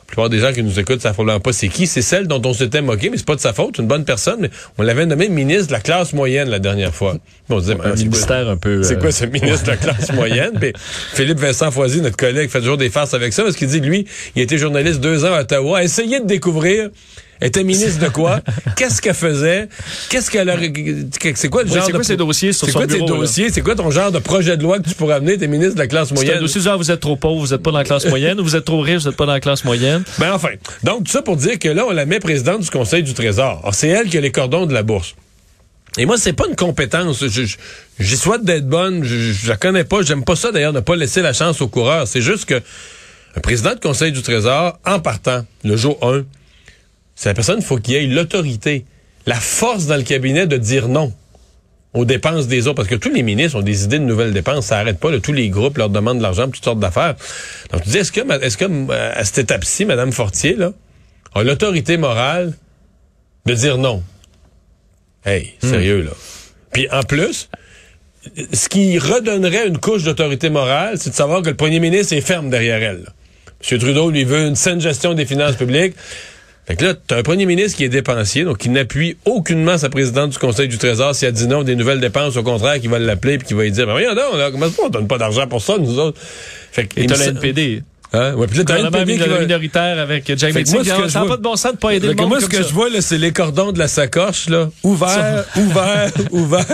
La 0.00 0.04
plupart 0.08 0.28
des 0.28 0.38
gens 0.40 0.52
qui 0.52 0.62
nous 0.62 0.78
écoutent 0.78 1.00
savent 1.00 1.14
probablement 1.14 1.40
pas 1.40 1.52
c'est 1.52 1.68
qui. 1.68 1.86
C'est 1.86 2.02
celle 2.02 2.26
dont 2.28 2.42
on 2.44 2.52
s'était 2.52 2.82
moqué, 2.82 3.08
mais 3.08 3.16
c'est 3.16 3.26
pas 3.26 3.34
de 3.36 3.40
sa 3.40 3.52
faute, 3.52 3.78
une 3.78 3.86
bonne 3.88 4.04
personne, 4.04 4.38
mais 4.40 4.50
on 4.78 4.82
l'avait 4.82 5.06
nommée 5.06 5.28
ministre 5.28 5.68
de 5.68 5.72
la 5.72 5.80
classe 5.80 6.12
moyenne 6.12 6.48
la 6.48 6.58
dernière 6.58 6.94
fois. 6.94 7.16
On 7.48 7.58
disait, 7.60 7.72
Un 7.74 7.76
c'est 7.76 7.82
quoi- 7.84 7.96
ministère 7.96 8.48
un 8.48 8.56
peu... 8.56 8.82
c'est 8.82 8.96
euh, 8.96 9.00
quoi 9.00 9.10
ce 9.12 9.24
ministre 9.26 9.62
de 9.64 9.70
la 9.70 9.76
classe 9.76 10.12
moyenne? 10.12 10.52
Puis 10.60 10.72
Philippe 11.14 11.38
Vincent 11.40 11.70
Foisy, 11.70 12.00
notre 12.02 12.16
collègue, 12.16 12.50
fait 12.50 12.60
toujours 12.60 12.76
des 12.76 12.90
farces 12.90 13.14
avec 13.14 13.32
ça 13.32 13.42
parce 13.44 13.56
qu'il 13.56 13.66
dit, 13.68 13.80
lui, 13.80 14.06
il 14.36 14.40
a 14.40 14.42
été 14.42 14.58
journaliste 14.58 15.00
deux 15.00 15.24
ans 15.24 15.34
à 15.34 15.40
Ottawa, 15.40 15.78
a 15.78 15.82
essayé 15.84 16.20
de 16.20 16.26
découvrir, 16.26 16.90
était 17.40 17.64
ministre 17.64 18.00
de 18.04 18.08
quoi? 18.08 18.40
Qu'est-ce 18.76 19.02
qu'elle 19.02 19.14
faisait? 19.14 19.68
Qu'est-ce 20.08 20.30
qu'elle 20.30 20.48
a... 20.48 20.56
C'est 21.34 21.48
quoi 21.48 21.62
le 21.62 21.68
Oui, 21.70 21.74
genre 21.76 21.84
c'est 21.86 21.92
de... 21.92 21.96
quoi 21.96 22.04
ses 22.04 22.16
dossiers 22.16 22.52
sur 22.52 22.66
C'est 22.66 22.72
quoi 22.72 22.86
tes 22.86 22.94
bureau, 22.96 23.18
dossiers? 23.18 23.50
C'est 23.50 23.60
quoi 23.60 23.74
ton 23.74 23.90
genre 23.90 24.10
de 24.12 24.18
projet 24.18 24.56
de 24.56 24.62
loi 24.62 24.78
que 24.78 24.88
tu 24.88 24.94
pourrais 24.94 25.14
amener? 25.16 25.36
T'es 25.36 25.46
ministre 25.48 25.74
de 25.74 25.80
la 25.80 25.86
classe 25.86 26.08
C'est 26.08 26.14
un 26.14 26.16
moyenne. 26.22 26.40
dossier 26.40 26.60
genre, 26.60 26.78
vous 26.78 26.90
êtes 26.90 27.00
trop 27.00 27.16
pauvre, 27.16 27.40
vous 27.40 27.54
êtes 27.54 27.62
pas 27.62 27.70
dans 27.70 27.78
la 27.78 27.84
classe 27.84 28.06
moyenne, 28.08 28.40
ou 28.40 28.44
vous 28.44 28.56
êtes 28.56 28.64
trop 28.64 28.80
riche, 28.80 29.02
vous 29.02 29.08
êtes 29.08 29.16
pas 29.16 29.26
dans 29.26 29.32
la 29.32 29.40
classe 29.40 29.64
moyenne. 29.64 30.02
Ben 30.18 30.32
enfin. 30.32 30.50
Donc, 30.82 31.04
tout 31.04 31.12
ça 31.12 31.22
pour 31.22 31.36
dire 31.36 31.58
que 31.58 31.68
là, 31.68 31.84
on 31.86 31.92
la 31.92 32.06
met 32.06 32.20
présidente 32.20 32.62
du 32.62 32.70
Conseil 32.70 33.02
du 33.02 33.14
Trésor. 33.14 33.68
C'est 33.72 33.88
elle 33.88 34.08
qui 34.08 34.16
a 34.18 34.20
les 34.20 34.32
cordons 34.32 34.66
de 34.66 34.72
la 34.74 34.82
bourse. 34.82 35.14
Et 35.98 36.04
moi, 36.04 36.16
c'est 36.18 36.34
pas 36.34 36.46
une 36.48 36.56
compétence. 36.56 37.24
J'y 37.98 38.16
souhaite 38.16 38.44
d'être 38.44 38.68
bonne. 38.68 39.02
Je, 39.02 39.32
je 39.32 39.48
la 39.48 39.56
connais 39.56 39.84
pas. 39.84 40.02
J'aime 40.02 40.24
pas 40.24 40.36
ça, 40.36 40.52
d'ailleurs, 40.52 40.74
ne 40.74 40.80
pas 40.80 40.94
laisser 40.96 41.22
la 41.22 41.32
chance 41.32 41.60
aux 41.62 41.68
coureurs. 41.68 42.06
C'est 42.06 42.20
juste 42.20 42.44
que 42.44 42.60
un 43.36 43.40
président 43.40 43.72
du 43.74 43.80
Conseil 43.80 44.12
du 44.12 44.22
Trésor, 44.22 44.78
en 44.84 44.98
partant, 45.00 45.44
le 45.64 45.76
jour 45.76 45.98
1, 46.02 46.22
c'est 47.16 47.30
la 47.30 47.34
personne, 47.34 47.58
il 47.58 47.64
faut 47.64 47.78
qu'il 47.78 47.94
ait 47.94 48.06
l'autorité, 48.06 48.84
la 49.26 49.34
force 49.34 49.86
dans 49.86 49.96
le 49.96 50.02
cabinet 50.02 50.46
de 50.46 50.56
dire 50.56 50.88
non 50.88 51.12
aux 51.94 52.04
dépenses 52.04 52.46
des 52.46 52.66
autres. 52.66 52.76
Parce 52.76 52.88
que 52.88 52.94
tous 52.94 53.08
les 53.12 53.22
ministres 53.22 53.58
ont 53.58 53.62
des 53.62 53.84
idées 53.84 53.98
de 53.98 54.04
nouvelles 54.04 54.34
dépenses. 54.34 54.66
Ça 54.66 54.78
arrête 54.78 55.00
pas. 55.00 55.10
là. 55.10 55.18
tous 55.18 55.32
les 55.32 55.48
groupes 55.48 55.78
leur 55.78 55.88
demandent 55.88 56.18
de 56.18 56.22
l'argent 56.22 56.44
pour 56.44 56.52
toutes 56.52 56.64
sortes 56.64 56.78
d'affaires. 56.78 57.16
Donc, 57.72 57.82
tu 57.82 57.88
dis, 57.88 57.98
est-ce 57.98 58.12
que, 58.12 58.20
est-ce 58.42 58.58
que 58.58 58.66
euh, 58.66 59.12
à 59.14 59.24
cette 59.24 59.38
étape-ci, 59.38 59.86
Mme 59.86 60.12
Fortier, 60.12 60.54
là, 60.54 60.72
a 61.34 61.42
l'autorité 61.42 61.96
morale 61.96 62.52
de 63.46 63.54
dire 63.54 63.78
non? 63.78 64.02
Hey, 65.24 65.54
sérieux, 65.60 66.02
là. 66.02 66.12
Puis, 66.72 66.86
en 66.92 67.02
plus, 67.02 67.48
ce 68.52 68.68
qui 68.68 68.98
redonnerait 68.98 69.66
une 69.66 69.78
couche 69.78 70.04
d'autorité 70.04 70.50
morale, 70.50 70.98
c'est 70.98 71.10
de 71.10 71.14
savoir 71.14 71.42
que 71.42 71.48
le 71.48 71.56
premier 71.56 71.80
ministre 71.80 72.12
est 72.12 72.20
ferme 72.20 72.50
derrière 72.50 72.82
elle. 72.82 73.04
là. 73.04 73.12
M. 73.68 73.78
Trudeau, 73.78 74.10
lui, 74.10 74.24
veut 74.24 74.46
une 74.46 74.54
saine 74.54 74.80
gestion 74.80 75.14
des 75.14 75.24
finances 75.24 75.56
publiques. 75.56 75.94
Fait 76.66 76.74
que 76.74 76.84
là, 76.84 76.94
t'as 76.94 77.18
un 77.18 77.22
premier 77.22 77.46
ministre 77.46 77.76
qui 77.76 77.84
est 77.84 77.88
dépensier, 77.88 78.42
donc 78.44 78.58
qui 78.58 78.68
n'appuie 78.70 79.16
aucunement 79.24 79.78
sa 79.78 79.88
présidente 79.88 80.30
du 80.30 80.38
Conseil 80.38 80.66
du 80.66 80.78
Trésor 80.78 81.14
si 81.14 81.24
elle 81.24 81.32
dit 81.32 81.46
non 81.46 81.62
des 81.62 81.76
nouvelles 81.76 82.00
dépenses, 82.00 82.36
au 82.36 82.42
contraire, 82.42 82.80
qui 82.80 82.88
va 82.88 82.98
l'appeler 82.98 83.38
puis 83.38 83.46
qui 83.46 83.54
va 83.54 83.62
lui 83.62 83.70
dire, 83.70 83.86
ben 83.86 83.92
voyons 83.92 84.14
donc, 84.16 84.36
là, 84.36 84.50
comment 84.50 84.66
ça, 84.68 84.82
on 84.84 84.88
donne 84.88 85.06
pas 85.06 85.18
d'argent 85.18 85.46
pour 85.46 85.62
ça, 85.62 85.74
nous 85.78 85.98
autres? 86.00 86.20
Fait 86.72 86.86
que, 86.86 87.00
Et 87.00 87.06
t'as 87.06 87.16
le 87.18 87.22
NPD. 87.30 87.82
Hein? 88.12 88.34
Ouais, 88.34 88.46
puis 88.48 88.58
là, 88.58 88.64
t'as 88.64 88.78
NPD 88.78 89.12
qui 89.18 89.28
va- 89.28 89.40
minoritaire 89.40 89.98
avec 90.00 90.26
Jack 90.36 90.52
Fait 90.52 90.62
que 90.64 90.70
moi, 90.70 90.84
ce 90.84 90.90
que 90.90 91.02
je 91.04 91.08
Ça 91.08 91.18
n'a 91.20 91.24
vois- 91.26 91.34
pas 91.34 91.36
de 91.38 91.42
bon 91.42 91.54
sens 91.56 91.72
de 91.72 91.76
pas 91.76 91.90
aider 91.94 92.08
le 92.08 92.14
monde 92.14 92.28
moi, 92.30 92.40
ce 92.40 92.46
que 92.46 92.58
je 92.62 92.72
vois, 92.72 92.88
là, 92.90 93.00
c'est 93.00 93.18
les 93.18 93.32
cordons 93.32 93.70
de 93.72 93.78
la 93.78 93.88
sacoche, 93.88 94.48
là. 94.48 94.68
Ouvert, 94.82 95.44
ouvert, 95.56 96.10
ouvert. 96.32 96.64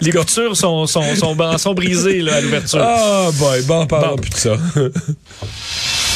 Les 0.00 0.12
coutures 0.12 0.56
sont, 0.56 0.86
sont, 0.86 1.14
sont, 1.16 1.58
sont, 1.58 1.74
brisées 1.74 2.20
là, 2.20 2.36
à 2.36 2.40
l'ouverture. 2.40 2.80
Ah, 2.82 3.30
boy, 3.34 3.62
bon, 3.62 3.84
Bon. 3.86 4.16
plus 4.16 4.30
de 4.30 4.36
ça. 4.36 4.56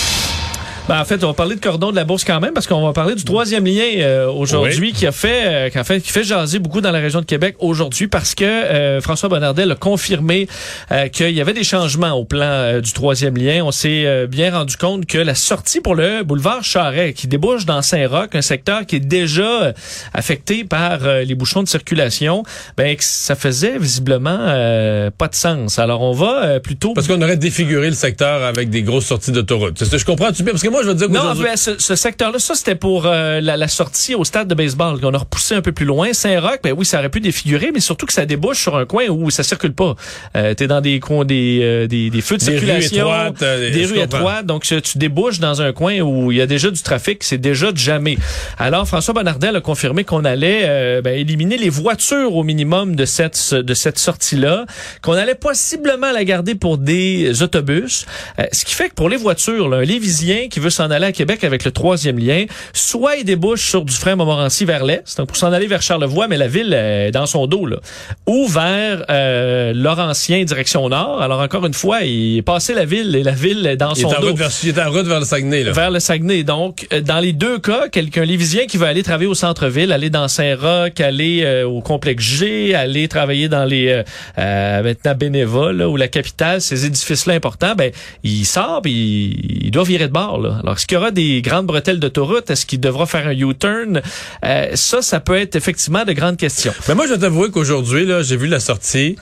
Ben, 0.88 1.00
en 1.00 1.04
fait, 1.04 1.22
on 1.22 1.26
va 1.26 1.34
parler 1.34 1.54
de 1.54 1.60
cordon 1.60 1.90
de 1.90 1.96
la 1.96 2.04
bourse 2.04 2.24
quand 2.24 2.40
même 2.40 2.54
parce 2.54 2.66
qu'on 2.66 2.84
va 2.84 2.94
parler 2.94 3.14
du 3.14 3.22
troisième 3.24 3.66
lien 3.66 3.84
euh, 3.98 4.30
aujourd'hui 4.30 4.92
qui 4.94 5.06
a 5.06 5.12
fait, 5.12 5.42
euh, 5.44 5.68
qui 5.68 5.76
a 5.76 5.84
fait, 5.84 6.00
qui 6.00 6.10
fait 6.10 6.24
jaser 6.24 6.58
beaucoup 6.60 6.80
dans 6.80 6.90
la 6.90 6.98
région 6.98 7.20
de 7.20 7.26
Québec 7.26 7.56
aujourd'hui 7.58 8.08
parce 8.08 8.34
que 8.34 8.44
euh, 8.44 9.00
François 9.02 9.28
Bonnardel 9.28 9.70
a 9.70 9.74
confirmé 9.74 10.48
euh, 10.90 11.08
qu'il 11.08 11.32
y 11.32 11.42
avait 11.42 11.52
des 11.52 11.62
changements 11.62 12.12
au 12.12 12.24
plan 12.24 12.46
euh, 12.46 12.80
du 12.80 12.94
troisième 12.94 13.36
lien. 13.36 13.62
On 13.64 13.70
s'est 13.70 14.06
euh, 14.06 14.26
bien 14.26 14.50
rendu 14.50 14.78
compte 14.78 15.04
que 15.04 15.18
la 15.18 15.34
sortie 15.34 15.80
pour 15.82 15.94
le 15.94 16.22
boulevard 16.22 16.64
Charret 16.64 17.12
qui 17.12 17.26
débouche 17.26 17.66
dans 17.66 17.82
Saint-Roch, 17.82 18.30
un 18.32 18.40
secteur 18.40 18.86
qui 18.86 18.96
est 18.96 19.00
déjà 19.00 19.74
affecté 20.14 20.64
par 20.64 21.00
les 21.00 21.34
bouchons 21.34 21.62
de 21.62 21.68
circulation, 21.68 22.44
ben 22.76 22.96
que 22.96 23.04
ça 23.04 23.34
faisait 23.34 23.78
visiblement 23.78 24.38
euh, 24.40 25.10
pas 25.16 25.28
de 25.28 25.34
sens. 25.34 25.78
Alors 25.78 26.02
on 26.02 26.12
va 26.12 26.44
euh, 26.44 26.60
plutôt 26.60 26.94
Parce 26.94 27.06
qu'on 27.06 27.20
aurait 27.20 27.36
défiguré 27.36 27.88
le 27.88 27.94
secteur 27.94 28.44
avec 28.44 28.70
des 28.70 28.82
grosses 28.82 29.06
sorties 29.06 29.32
d'autoroute. 29.32 29.82
Je 29.84 30.04
comprends-tu 30.04 30.42
bien? 30.42 30.52
Parce 30.52 30.62
que 30.62 30.68
moi, 30.68 30.77
moi, 30.78 30.84
je 30.84 30.88
veux 30.88 30.94
dire 30.94 31.10
Non, 31.10 31.34
ce, 31.56 31.78
ce 31.78 31.96
secteur-là, 31.96 32.38
ça 32.38 32.54
c'était 32.54 32.74
pour 32.74 33.06
euh, 33.06 33.40
la, 33.40 33.56
la 33.56 33.68
sortie 33.68 34.14
au 34.14 34.24
stade 34.24 34.46
de 34.48 34.54
baseball 34.54 35.00
qu'on 35.00 35.12
a 35.12 35.18
repoussé 35.18 35.54
un 35.54 35.60
peu 35.62 35.72
plus 35.72 35.86
loin. 35.86 36.12
Saint-Roch, 36.12 36.58
ben 36.62 36.72
oui, 36.76 36.84
ça 36.86 36.98
aurait 36.98 37.08
pu 37.08 37.20
défigurer, 37.20 37.70
mais 37.74 37.80
surtout 37.80 38.06
que 38.06 38.12
ça 38.12 38.26
débouche 38.26 38.60
sur 38.60 38.76
un 38.76 38.84
coin 38.86 39.06
où 39.08 39.30
ça 39.30 39.42
circule 39.42 39.72
pas. 39.72 39.94
Euh, 40.36 40.54
T'es 40.54 40.66
dans 40.68 40.80
des 40.80 41.00
coins, 41.00 41.24
des, 41.24 41.60
euh, 41.62 41.86
des, 41.86 42.10
des 42.10 42.20
feux 42.20 42.36
de 42.36 42.44
Des 42.44 42.52
rues 42.52 42.58
circulation, 42.58 42.98
étroites, 43.08 43.42
euh, 43.42 43.70
des 43.72 43.84
je 43.84 43.94
rues 43.94 44.00
comprends. 44.00 44.18
étroites. 44.18 44.46
Donc 44.46 44.62
tu 44.64 44.80
tu 44.82 44.98
débouches 44.98 45.40
dans 45.40 45.60
un 45.62 45.72
coin 45.72 45.98
où 46.00 46.30
il 46.30 46.38
y 46.38 46.40
a 46.40 46.46
déjà 46.46 46.70
du 46.70 46.80
trafic, 46.82 47.24
c'est 47.24 47.38
déjà 47.38 47.72
de 47.72 47.76
jamais. 47.78 48.16
Alors 48.58 48.86
François 48.86 49.14
Bonnardel 49.14 49.56
a 49.56 49.60
confirmé 49.60 50.04
qu'on 50.04 50.24
allait 50.24 50.62
euh, 50.64 51.02
ben, 51.02 51.18
éliminer 51.18 51.56
les 51.56 51.70
voitures 51.70 52.34
au 52.36 52.44
minimum 52.44 52.94
de 52.94 53.04
cette 53.04 53.54
de 53.54 53.74
cette 53.74 53.98
sortie-là, 53.98 54.64
qu'on 55.02 55.14
allait 55.14 55.34
possiblement 55.34 56.12
la 56.12 56.24
garder 56.24 56.54
pour 56.54 56.78
des 56.78 57.42
autobus. 57.42 58.06
Euh, 58.38 58.44
ce 58.52 58.64
qui 58.64 58.74
fait 58.74 58.90
que 58.90 58.94
pour 58.94 59.08
les 59.08 59.16
voitures, 59.16 59.68
là, 59.68 59.78
un 59.78 59.82
Lévisien 59.84 60.48
qui 60.48 60.60
veut 60.60 60.67
s'en 60.70 60.90
aller 60.90 61.06
à 61.06 61.12
Québec 61.12 61.44
avec 61.44 61.64
le 61.64 61.70
troisième 61.70 62.18
lien, 62.18 62.44
soit 62.72 63.16
il 63.16 63.24
débouche 63.24 63.68
sur 63.68 63.84
du 63.84 63.94
frein 63.94 64.16
Montmorency 64.16 64.64
vers 64.64 64.84
l'est, 64.84 65.16
donc 65.16 65.28
pour 65.28 65.36
s'en 65.36 65.52
aller 65.52 65.66
vers 65.66 65.82
Charlevoix, 65.82 66.28
mais 66.28 66.36
la 66.36 66.48
ville 66.48 66.72
est 66.72 67.10
dans 67.10 67.26
son 67.26 67.46
dos, 67.46 67.66
là, 67.66 67.78
ou 68.26 68.46
vers 68.46 69.04
euh, 69.10 69.72
Laurentien, 69.74 70.44
direction 70.44 70.88
nord. 70.88 71.22
Alors 71.22 71.40
encore 71.40 71.66
une 71.66 71.74
fois, 71.74 72.02
il 72.02 72.38
est 72.38 72.42
passé 72.42 72.74
la 72.74 72.84
ville 72.84 73.14
et 73.16 73.22
la 73.22 73.32
ville 73.32 73.66
est 73.66 73.76
dans 73.76 73.92
il 73.94 74.02
son 74.02 74.08
dos 74.20 74.34
vers, 74.34 74.50
il 74.62 74.68
est 74.68 74.80
en 74.80 74.90
route 74.90 75.06
vers 75.06 75.20
le 75.20 75.26
Saguenay, 75.26 75.64
là. 75.64 75.72
vers 75.72 75.90
le 75.90 76.00
Saguenay. 76.00 76.42
Donc, 76.42 76.86
euh, 76.92 77.00
dans 77.00 77.20
les 77.20 77.32
deux 77.32 77.58
cas, 77.58 77.88
quelqu'un 77.88 78.24
lévisien 78.24 78.66
qui 78.66 78.76
va 78.76 78.88
aller 78.88 79.02
travailler 79.02 79.28
au 79.28 79.34
centre-ville, 79.34 79.92
aller 79.92 80.10
dans 80.10 80.28
Saint-Roch, 80.28 81.00
aller 81.00 81.42
euh, 81.44 81.66
au 81.66 81.80
complexe 81.80 82.24
G, 82.24 82.74
aller 82.74 83.08
travailler 83.08 83.48
dans 83.48 83.64
les 83.64 83.88
euh, 83.88 84.02
euh, 84.38 84.82
maintenant 84.82 85.14
Bénéva, 85.14 85.72
là, 85.72 85.88
ou 85.88 85.96
la 85.96 86.08
capitale, 86.08 86.60
ces 86.60 86.86
édifices-là 86.86 87.34
importants, 87.34 87.74
ben 87.74 87.90
il 88.22 88.44
sort, 88.44 88.82
puis 88.82 88.92
il, 88.92 89.66
il 89.66 89.70
doit 89.70 89.84
virer 89.84 90.08
de 90.08 90.12
bord. 90.12 90.40
Là. 90.40 90.57
Alors, 90.60 90.76
est-ce 90.76 90.86
qu'il 90.86 90.96
y 90.96 90.98
aura 90.98 91.10
des 91.10 91.42
grandes 91.42 91.66
bretelles 91.66 92.00
d'autoroute? 92.00 92.50
Est-ce 92.50 92.66
qu'il 92.66 92.80
devra 92.80 93.06
faire 93.06 93.26
un 93.26 93.32
U-turn? 93.32 94.02
Euh, 94.44 94.70
ça, 94.74 95.02
ça 95.02 95.20
peut 95.20 95.36
être 95.36 95.56
effectivement 95.56 96.04
de 96.04 96.12
grandes 96.12 96.36
questions. 96.36 96.72
Mais 96.88 96.94
moi, 96.94 97.04
je 97.04 97.10
dois 97.10 97.18
t'avouer 97.18 97.50
qu'aujourd'hui, 97.50 98.06
là, 98.06 98.22
j'ai 98.22 98.36
vu 98.36 98.46
la 98.46 98.60
sortie, 98.60 99.16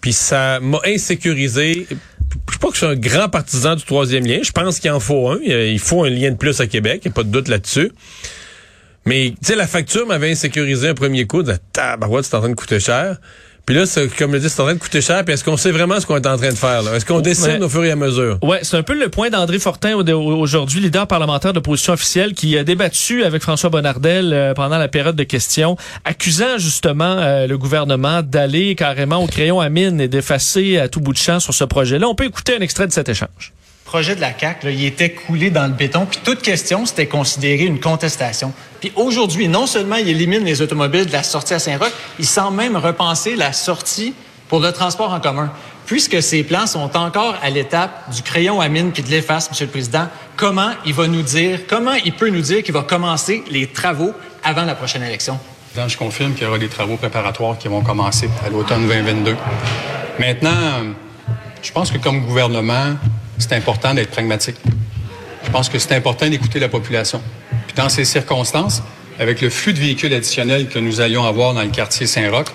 puis 0.00 0.12
ça 0.12 0.60
m'a 0.60 0.78
insécurisé. 0.84 1.86
Je 1.90 2.52
sais 2.52 2.58
pas 2.60 2.68
que 2.68 2.74
je 2.74 2.78
suis 2.78 2.86
un 2.86 2.94
grand 2.94 3.28
partisan 3.28 3.74
du 3.74 3.84
troisième 3.84 4.26
lien. 4.26 4.38
Je 4.42 4.52
pense 4.52 4.78
qu'il 4.78 4.90
en 4.90 5.00
faut 5.00 5.28
un. 5.28 5.38
Il 5.42 5.78
faut 5.78 6.04
un 6.04 6.10
lien 6.10 6.30
de 6.30 6.36
plus 6.36 6.60
à 6.60 6.66
Québec. 6.66 7.02
Il 7.04 7.08
n'y 7.08 7.12
a 7.12 7.14
pas 7.14 7.24
de 7.24 7.30
doute 7.30 7.48
là-dessus. 7.48 7.92
Mais, 9.04 9.30
tu 9.30 9.46
sais, 9.46 9.56
la 9.56 9.66
facture 9.66 10.06
m'avait 10.06 10.30
insécurisé 10.30 10.88
un 10.88 10.94
premier 10.94 11.26
coup. 11.26 11.42
De 11.42 11.54
tabarouette, 11.72 12.24
c'est 12.24 12.34
en 12.36 12.40
train 12.40 12.48
de 12.48 12.54
coûter 12.54 12.80
cher. 12.80 13.18
Puis 13.66 13.74
là, 13.74 13.84
c'est- 13.84 14.06
comme 14.16 14.32
je 14.32 14.38
dis, 14.38 14.48
c'est 14.48 14.60
en 14.60 14.64
train 14.64 14.74
de 14.74 14.78
coûter 14.78 15.00
cher. 15.00 15.24
Puis 15.24 15.34
est-ce 15.34 15.42
qu'on 15.42 15.56
sait 15.56 15.72
vraiment 15.72 15.98
ce 15.98 16.06
qu'on 16.06 16.14
est 16.16 16.26
en 16.28 16.36
train 16.36 16.50
de 16.50 16.54
faire? 16.54 16.82
Est-ce 16.94 17.04
qu'on 17.04 17.18
décide 17.20 17.60
au 17.62 17.68
fur 17.68 17.84
et 17.84 17.90
à 17.90 17.96
mesure? 17.96 18.38
Ouais, 18.42 18.60
c'est 18.62 18.76
un 18.76 18.84
peu 18.84 18.94
le 18.96 19.08
point 19.08 19.28
d'André 19.28 19.58
Fortin 19.58 19.94
au- 19.94 20.36
aujourd'hui, 20.38 20.80
leader 20.80 21.08
parlementaire 21.08 21.52
d'opposition 21.52 21.92
officielle, 21.94 22.32
qui 22.34 22.56
a 22.56 22.62
débattu 22.62 23.24
avec 23.24 23.42
François 23.42 23.68
Bonnardel 23.68 24.32
euh, 24.32 24.54
pendant 24.54 24.78
la 24.78 24.86
période 24.86 25.16
de 25.16 25.24
questions, 25.24 25.76
accusant 26.04 26.58
justement 26.58 27.16
euh, 27.18 27.48
le 27.48 27.58
gouvernement 27.58 28.22
d'aller 28.22 28.76
carrément 28.76 29.16
au 29.22 29.26
crayon 29.26 29.60
à 29.60 29.68
mine 29.68 30.00
et 30.00 30.06
d'effacer 30.06 30.78
à 30.78 30.88
tout 30.88 31.00
bout 31.00 31.12
de 31.12 31.18
champ 31.18 31.40
sur 31.40 31.52
ce 31.52 31.64
projet-là. 31.64 32.06
On 32.08 32.14
peut 32.14 32.24
écouter 32.26 32.56
un 32.56 32.60
extrait 32.60 32.86
de 32.86 32.92
cet 32.92 33.08
échange. 33.08 33.52
Projet 33.86 34.16
de 34.16 34.20
la 34.20 34.32
CAC, 34.32 34.64
il 34.64 34.84
était 34.84 35.12
coulé 35.12 35.48
dans 35.48 35.66
le 35.66 35.72
béton, 35.72 36.06
puis 36.06 36.20
toute 36.22 36.42
question, 36.42 36.84
c'était 36.84 37.06
considéré 37.06 37.64
une 37.64 37.80
contestation. 37.80 38.52
Puis 38.80 38.92
aujourd'hui, 38.96 39.48
non 39.48 39.66
seulement 39.66 39.96
il 39.96 40.08
élimine 40.08 40.44
les 40.44 40.60
automobiles 40.60 41.06
de 41.06 41.12
la 41.12 41.22
sortie 41.22 41.54
à 41.54 41.58
Saint-Roch, 41.58 41.92
il 42.18 42.26
semble 42.26 42.56
même 42.56 42.76
repenser 42.76 43.36
la 43.36 43.52
sortie 43.52 44.12
pour 44.48 44.60
le 44.60 44.72
transport 44.72 45.12
en 45.12 45.20
commun. 45.20 45.52
Puisque 45.86 46.20
ces 46.20 46.42
plans 46.42 46.66
sont 46.66 46.96
encore 46.96 47.36
à 47.42 47.48
l'étape 47.48 48.12
du 48.12 48.22
crayon 48.22 48.60
à 48.60 48.68
mine 48.68 48.90
puis 48.90 49.04
de 49.04 49.08
l'efface, 49.08 49.48
Monsieur 49.50 49.66
le 49.66 49.70
Président, 49.70 50.08
comment 50.36 50.72
il 50.84 50.92
va 50.92 51.06
nous 51.06 51.22
dire, 51.22 51.60
comment 51.68 51.94
il 51.94 52.12
peut 52.12 52.28
nous 52.28 52.40
dire 52.40 52.64
qu'il 52.64 52.74
va 52.74 52.82
commencer 52.82 53.44
les 53.50 53.68
travaux 53.68 54.12
avant 54.42 54.64
la 54.64 54.74
prochaine 54.74 55.04
élection? 55.04 55.38
Je 55.86 55.96
confirme 55.96 56.32
qu'il 56.34 56.44
y 56.44 56.46
aura 56.46 56.58
des 56.58 56.68
travaux 56.68 56.96
préparatoires 56.96 57.56
qui 57.56 57.68
vont 57.68 57.82
commencer 57.82 58.28
à 58.44 58.50
l'automne 58.50 58.88
2022. 58.88 59.36
Maintenant, 60.18 60.94
je 61.62 61.70
pense 61.70 61.92
que 61.92 61.98
comme 61.98 62.24
gouvernement, 62.24 62.94
c'est 63.38 63.52
important 63.52 63.94
d'être 63.94 64.10
pragmatique. 64.10 64.56
Je 65.44 65.50
pense 65.50 65.68
que 65.68 65.78
c'est 65.78 65.94
important 65.94 66.28
d'écouter 66.28 66.58
la 66.58 66.68
population. 66.68 67.20
Puis 67.66 67.76
dans 67.76 67.88
ces 67.88 68.04
circonstances, 68.04 68.82
avec 69.18 69.40
le 69.40 69.50
flux 69.50 69.72
de 69.72 69.78
véhicules 69.78 70.12
additionnels 70.12 70.68
que 70.68 70.78
nous 70.78 71.00
allions 71.00 71.24
avoir 71.24 71.54
dans 71.54 71.62
le 71.62 71.68
quartier 71.68 72.06
Saint-Roch, 72.06 72.48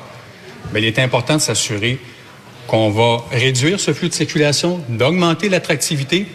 bien, 0.72 0.82
il 0.82 0.86
est 0.86 1.00
important 1.00 1.36
de 1.36 1.42
s'assurer 1.42 2.00
qu'on 2.68 2.90
va 2.90 3.24
réduire 3.32 3.80
ce 3.80 3.94
flux 3.94 4.10
de 4.10 4.14
circulation, 4.14 4.82
d'augmenter 4.90 5.50
l'attractivité 5.50 6.28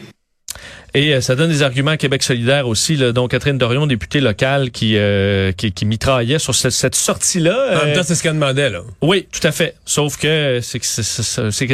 Et 0.98 1.12
euh, 1.12 1.20
ça 1.20 1.36
donne 1.36 1.50
des 1.50 1.62
arguments 1.62 1.90
à 1.90 1.96
Québec 1.98 2.22
solidaire 2.22 2.66
aussi. 2.66 2.96
Là, 2.96 3.12
donc 3.12 3.30
Catherine 3.32 3.58
Dorion, 3.58 3.86
députée 3.86 4.20
locale, 4.20 4.70
qui, 4.70 4.94
euh, 4.96 5.52
qui, 5.52 5.70
qui 5.70 5.84
mitraillait 5.84 6.38
sur 6.38 6.54
cette, 6.54 6.72
cette 6.72 6.94
sortie-là. 6.94 7.54
En 7.54 7.84
même 7.84 7.88
Euh, 7.88 7.94
temps, 7.96 8.02
c'est 8.02 8.14
ce 8.14 8.22
qu'elle 8.22 8.32
demandait, 8.32 8.70
là. 8.70 8.80
Oui, 9.02 9.26
tout 9.30 9.46
à 9.46 9.52
fait. 9.52 9.74
Sauf 9.84 10.16
que 10.16 10.60
c'est 10.62 10.78
que 10.78 10.86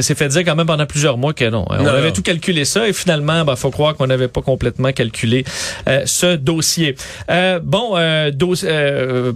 c'est- 0.02 0.14
fait 0.16 0.28
dire 0.28 0.44
quand 0.44 0.56
même 0.56 0.66
pendant 0.66 0.86
plusieurs 0.86 1.18
mois 1.18 1.32
que 1.34 1.48
non. 1.48 1.64
On 1.70 1.76
Non, 1.84 1.88
avait 1.90 2.08
non. 2.08 2.12
tout 2.12 2.22
calculé 2.22 2.64
ça 2.64 2.88
et 2.88 2.92
finalement, 2.92 3.44
ben, 3.44 3.54
faut 3.54 3.70
croire 3.70 3.94
qu'on 3.94 4.08
n'avait 4.08 4.26
pas 4.26 4.42
complètement 4.42 4.90
calculé 4.90 5.44
euh, 5.88 6.02
ce 6.04 6.34
dossier. 6.34 6.96
Euh, 7.30 7.60
bon, 7.62 7.92
dos- 8.32 8.56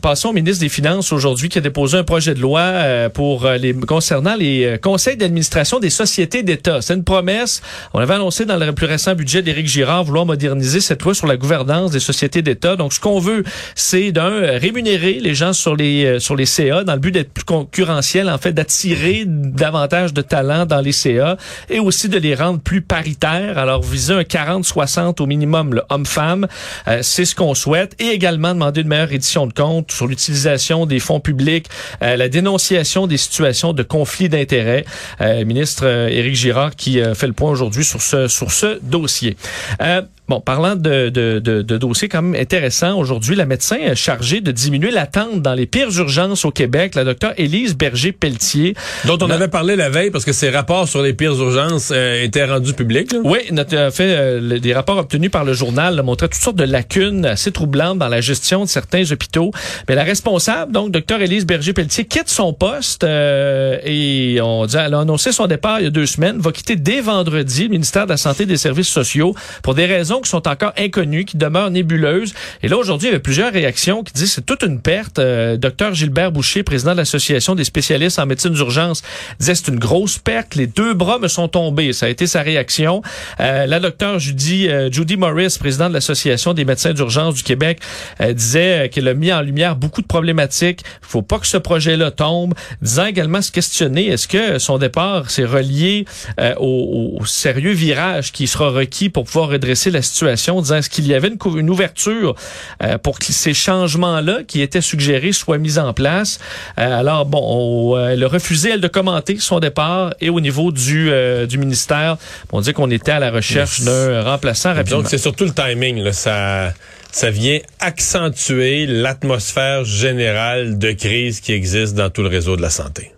passons 0.02 0.30
au 0.30 0.32
ministre 0.32 0.62
des 0.62 0.68
Finances 0.68 1.12
aujourd'hui 1.12 1.48
qui 1.48 1.58
a 1.58 1.60
déposé 1.60 1.96
un 1.96 2.02
projet 2.02 2.34
de 2.34 2.40
loi 2.40 3.08
pour 3.14 3.48
les 3.48 3.72
concernant 3.72 4.34
les 4.34 4.78
conseils 4.82 5.16
d'administration 5.16 5.78
des 5.78 5.90
sociétés 5.90 6.42
d'État. 6.42 6.82
C'est 6.82 6.94
une 6.94 7.04
promesse. 7.04 7.62
On 7.94 8.00
avait 8.00 8.14
annoncé 8.14 8.44
dans 8.46 8.56
le 8.56 8.72
plus 8.72 8.86
récent 8.86 9.14
budget 9.14 9.42
d'Éric 9.42 9.68
Girard 9.76 10.04
vouloir 10.04 10.24
moderniser 10.24 10.80
cette 10.80 11.02
loi 11.02 11.14
sur 11.14 11.26
la 11.26 11.36
gouvernance 11.36 11.90
des 11.90 12.00
sociétés 12.00 12.40
d'État. 12.40 12.76
Donc, 12.76 12.94
ce 12.94 13.00
qu'on 13.00 13.18
veut, 13.18 13.44
c'est 13.74 14.10
d'un 14.10 14.58
rémunérer 14.58 15.18
les 15.20 15.34
gens 15.34 15.52
sur 15.52 15.76
les 15.76 16.04
euh, 16.06 16.18
sur 16.18 16.34
les 16.34 16.46
CA 16.46 16.82
dans 16.82 16.94
le 16.94 16.98
but 16.98 17.10
d'être 17.10 17.30
plus 17.30 17.44
concurrentiel, 17.44 18.30
en 18.30 18.38
fait, 18.38 18.52
d'attirer 18.52 19.24
davantage 19.26 20.14
de 20.14 20.22
talents 20.22 20.64
dans 20.64 20.80
les 20.80 20.92
CA 20.92 21.36
et 21.68 21.78
aussi 21.78 22.08
de 22.08 22.18
les 22.18 22.34
rendre 22.34 22.60
plus 22.60 22.80
paritaires. 22.80 23.58
Alors, 23.58 23.82
viser 23.82 24.14
un 24.14 24.22
40-60 24.22 25.20
au 25.22 25.26
minimum, 25.26 25.80
homme-femme, 25.90 26.46
euh, 26.88 27.00
c'est 27.02 27.26
ce 27.26 27.34
qu'on 27.34 27.54
souhaite. 27.54 27.94
Et 27.98 28.06
également 28.06 28.54
demander 28.54 28.80
une 28.80 28.88
meilleure 28.88 29.12
édition 29.12 29.46
de 29.46 29.52
compte 29.52 29.92
sur 29.92 30.06
l'utilisation 30.06 30.86
des 30.86 31.00
fonds 31.00 31.20
publics, 31.20 31.66
euh, 32.02 32.16
la 32.16 32.28
dénonciation 32.28 33.06
des 33.06 33.18
situations 33.18 33.74
de 33.74 33.82
conflit 33.82 34.28
d'intérêts. 34.28 34.84
Euh, 35.20 35.44
ministre 35.44 35.84
euh, 35.86 36.08
Éric 36.08 36.34
Girard 36.34 36.76
qui 36.76 37.00
euh, 37.00 37.14
fait 37.14 37.26
le 37.26 37.32
point 37.32 37.50
aujourd'hui 37.50 37.84
sur 37.84 38.02
ce 38.02 38.28
sur 38.28 38.50
ce 38.50 38.78
dossier. 38.82 39.36
Euh, 39.80 40.02
Bon, 40.28 40.40
parlant 40.40 40.74
de, 40.74 41.08
de, 41.08 41.38
de, 41.38 41.62
de 41.62 41.76
dossiers 41.78 42.08
quand 42.08 42.20
même 42.22 42.40
intéressants, 42.40 42.98
aujourd'hui, 42.98 43.36
la 43.36 43.46
médecin 43.46 43.76
est 43.76 43.94
chargée 43.94 44.40
de 44.40 44.50
diminuer 44.50 44.90
l'attente 44.90 45.40
dans 45.40 45.54
les 45.54 45.66
pires 45.66 45.96
urgences 45.96 46.44
au 46.44 46.50
Québec, 46.50 46.96
la 46.96 47.04
docteure 47.04 47.32
Élise 47.36 47.76
Berger-Pelletier. 47.76 48.74
Dont 49.04 49.18
on 49.22 49.28
Non. 49.28 49.34
avait 49.34 49.46
parlé 49.48 49.76
la 49.76 49.88
veille 49.88 50.10
parce 50.10 50.24
que 50.24 50.32
ces 50.32 50.50
rapports 50.50 50.88
sur 50.88 51.00
les 51.02 51.12
pires 51.14 51.34
urgences 51.40 51.90
euh, 51.94 52.24
étaient 52.24 52.44
rendus 52.44 52.72
publics. 52.74 53.12
là. 53.12 53.20
Oui, 53.24 53.38
notre, 53.52 53.76
en 53.78 53.90
fait, 53.92 54.14
euh, 54.16 54.40
le- 54.40 54.58
des 54.60 54.74
rapports 54.74 54.98
obtenus 54.98 55.30
par 55.30 55.44
le 55.44 55.52
journal 55.52 55.94
là, 55.94 56.02
montraient 56.02 56.28
toutes 56.28 56.40
sortes 56.42 56.56
de 56.56 56.64
lacunes 56.64 57.24
assez 57.24 57.52
troublantes 57.52 57.98
dans 57.98 58.08
la 58.08 58.20
gestion 58.20 58.64
de 58.64 58.68
certains 58.68 59.10
hôpitaux. 59.12 59.52
Mais 59.88 59.94
la 59.94 60.02
responsable, 60.04 60.72
donc, 60.72 60.90
docteur 60.90 61.20
Élise 61.22 61.46
Berger-Pelletier, 61.46 62.04
quitte 62.04 62.28
son 62.30 62.52
poste 62.52 63.04
euh, 63.04 63.78
et 63.84 64.40
on 64.42 64.66
dit, 64.66 64.76
elle 64.76 64.94
a 64.94 65.00
annoncé 65.00 65.30
son 65.30 65.46
départ 65.46 65.78
il 65.80 65.84
y 65.84 65.86
a 65.86 65.90
deux 65.90 66.06
semaines, 66.06 66.38
va 66.40 66.50
quitter 66.52 66.74
dès 66.76 67.00
vendredi 67.00 67.64
le 67.64 67.68
ministère 67.70 68.06
de 68.06 68.10
la 68.10 68.16
Santé 68.16 68.42
et 68.42 68.46
des 68.46 68.56
Services 68.56 68.88
sociaux 68.88 69.34
pour 69.62 69.74
des 69.74 69.86
raisons 69.86 70.15
qui 70.20 70.30
sont 70.30 70.48
encore 70.48 70.72
inconnues, 70.76 71.24
qui 71.24 71.36
demeurent 71.36 71.70
nébuleuses. 71.70 72.34
Et 72.62 72.68
là, 72.68 72.76
aujourd'hui, 72.76 73.08
il 73.08 73.10
y 73.10 73.14
avait 73.14 73.22
plusieurs 73.22 73.52
réactions 73.52 74.02
qui 74.02 74.12
disent 74.12 74.32
c'est 74.32 74.46
toute 74.46 74.62
une 74.62 74.80
perte. 74.80 75.18
Euh, 75.18 75.56
docteur 75.56 75.94
Gilbert 75.94 76.32
Boucher, 76.32 76.62
président 76.62 76.92
de 76.92 76.98
l'Association 76.98 77.54
des 77.54 77.64
spécialistes 77.64 78.18
en 78.18 78.26
médecine 78.26 78.52
d'urgence, 78.52 79.02
disait 79.38 79.54
c'est 79.54 79.68
une 79.68 79.78
grosse 79.78 80.18
perte. 80.18 80.54
Les 80.54 80.66
deux 80.66 80.94
bras 80.94 81.18
me 81.18 81.28
sont 81.28 81.48
tombés. 81.48 81.92
Ça 81.92 82.06
a 82.06 82.08
été 82.08 82.26
sa 82.26 82.42
réaction. 82.42 83.02
Euh, 83.40 83.66
la 83.66 83.80
docteure 83.80 84.18
Judy, 84.18 84.68
euh, 84.68 84.90
Judy 84.90 85.16
Morris, 85.16 85.56
présidente 85.58 85.88
de 85.88 85.94
l'Association 85.94 86.54
des 86.54 86.64
médecins 86.64 86.92
d'urgence 86.92 87.34
du 87.34 87.42
Québec, 87.42 87.80
euh, 88.20 88.32
disait 88.32 88.86
euh, 88.86 88.88
qu'elle 88.88 89.08
a 89.08 89.14
mis 89.14 89.32
en 89.32 89.40
lumière 89.40 89.76
beaucoup 89.76 90.02
de 90.02 90.06
problématiques. 90.06 90.80
Il 91.02 91.08
faut 91.08 91.22
pas 91.22 91.38
que 91.38 91.46
ce 91.46 91.56
projet-là 91.56 92.10
tombe. 92.10 92.54
Disant 92.82 93.06
également 93.06 93.42
se 93.42 93.50
questionner, 93.50 94.08
est-ce 94.08 94.28
que 94.28 94.58
son 94.58 94.78
départ 94.78 95.30
s'est 95.30 95.44
relié 95.44 96.04
euh, 96.40 96.54
au, 96.58 97.16
au 97.20 97.26
sérieux 97.26 97.72
virage 97.72 98.32
qui 98.32 98.46
sera 98.46 98.70
requis 98.70 99.08
pour 99.08 99.24
pouvoir 99.24 99.48
redresser 99.50 99.90
la 99.90 100.02
situation, 100.06 100.60
disant 100.60 100.76
est-ce 100.76 100.90
qu'il 100.90 101.06
y 101.06 101.14
avait 101.14 101.28
une, 101.28 101.70
ouverture 101.70 102.34
euh, 102.82 102.98
pour 102.98 103.18
que 103.18 103.26
ces 103.26 103.54
changements-là 103.54 104.40
qui 104.46 104.62
étaient 104.62 104.80
suggérés 104.80 105.32
soient 105.32 105.58
mis 105.58 105.78
en 105.78 105.92
place? 105.92 106.38
Euh, 106.78 107.00
alors 107.00 107.26
bon, 107.26 107.42
on, 107.42 107.96
euh, 107.96 108.08
elle 108.08 108.24
a 108.24 108.28
refusé 108.28 108.70
elle 108.70 108.80
de 108.80 108.88
commenter 108.88 109.38
son 109.38 109.60
départ 109.60 110.14
et 110.20 110.30
au 110.30 110.40
niveau 110.40 110.72
du 110.72 111.10
euh, 111.10 111.46
du 111.46 111.58
ministère, 111.58 112.16
on 112.52 112.60
dit 112.60 112.72
qu'on 112.72 112.90
était 112.90 113.12
à 113.12 113.18
la 113.18 113.30
recherche 113.30 113.82
d'un 113.82 114.22
remplaçant 114.22 114.74
rapidement. 114.74 114.98
Donc, 114.98 115.08
c'est 115.08 115.18
surtout 115.18 115.44
le 115.44 115.52
timing. 115.52 115.98
Là. 115.98 116.12
Ça, 116.12 116.72
ça 117.12 117.30
vient 117.30 117.58
accentuer 117.80 118.86
l'atmosphère 118.86 119.84
générale 119.84 120.78
de 120.78 120.92
crise 120.92 121.40
qui 121.40 121.52
existe 121.52 121.94
dans 121.94 122.10
tout 122.10 122.22
le 122.22 122.28
réseau 122.28 122.56
de 122.56 122.62
la 122.62 122.70
santé. 122.70 123.12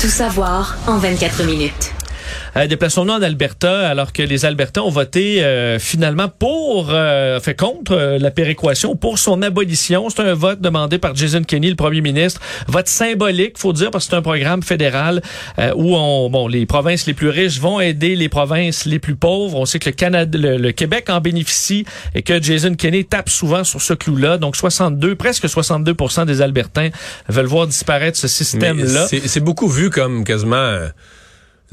Tout 0.00 0.08
savoir 0.08 0.76
en 0.86 0.98
24 0.98 1.44
minutes. 1.44 1.92
Euh, 2.56 2.66
Déplaçons-nous 2.66 3.12
en 3.12 3.22
Alberta, 3.22 3.88
alors 3.88 4.12
que 4.12 4.22
les 4.22 4.44
Albertains 4.44 4.82
ont 4.82 4.90
voté 4.90 5.42
euh, 5.42 5.78
finalement 5.78 6.28
pour, 6.28 6.88
euh, 6.90 7.40
fait 7.40 7.58
contre 7.58 7.92
euh, 7.92 8.18
la 8.18 8.30
péréquation, 8.30 8.94
pour 8.94 9.18
son 9.18 9.42
abolition. 9.42 10.10
C'est 10.10 10.20
un 10.20 10.34
vote 10.34 10.60
demandé 10.60 10.98
par 10.98 11.14
Jason 11.14 11.42
Kenney, 11.42 11.70
le 11.70 11.76
premier 11.76 12.00
ministre. 12.00 12.40
Vote 12.68 12.88
symbolique, 12.88 13.58
faut 13.58 13.72
dire, 13.72 13.90
parce 13.90 14.04
que 14.04 14.10
c'est 14.10 14.16
un 14.16 14.22
programme 14.22 14.62
fédéral 14.62 15.22
euh, 15.58 15.72
où 15.76 15.96
on, 15.96 16.28
bon, 16.30 16.46
les 16.46 16.66
provinces 16.66 17.06
les 17.06 17.14
plus 17.14 17.28
riches 17.30 17.58
vont 17.58 17.80
aider 17.80 18.16
les 18.16 18.28
provinces 18.28 18.84
les 18.84 18.98
plus 18.98 19.16
pauvres. 19.16 19.58
On 19.58 19.64
sait 19.64 19.78
que 19.78 19.88
le 19.88 19.94
Canada, 19.94 20.38
le, 20.38 20.56
le 20.58 20.72
Québec 20.72 21.08
en 21.08 21.20
bénéficie 21.20 21.84
et 22.14 22.22
que 22.22 22.40
Jason 22.42 22.74
Kenney 22.74 23.04
tape 23.04 23.30
souvent 23.30 23.64
sur 23.64 23.80
ce 23.80 23.94
clou-là. 23.94 24.36
Donc 24.38 24.56
62, 24.56 25.14
presque 25.16 25.46
62% 25.46 26.26
des 26.26 26.42
Albertains 26.42 26.90
veulent 27.28 27.46
voir 27.46 27.66
disparaître 27.66 28.18
ce 28.18 28.28
système-là. 28.28 29.06
C'est 29.08 29.26
c'est 29.26 29.40
beaucoup 29.40 29.68
vu 29.68 29.88
comme 29.88 30.24
quasiment 30.24 30.56
euh, 30.56 30.88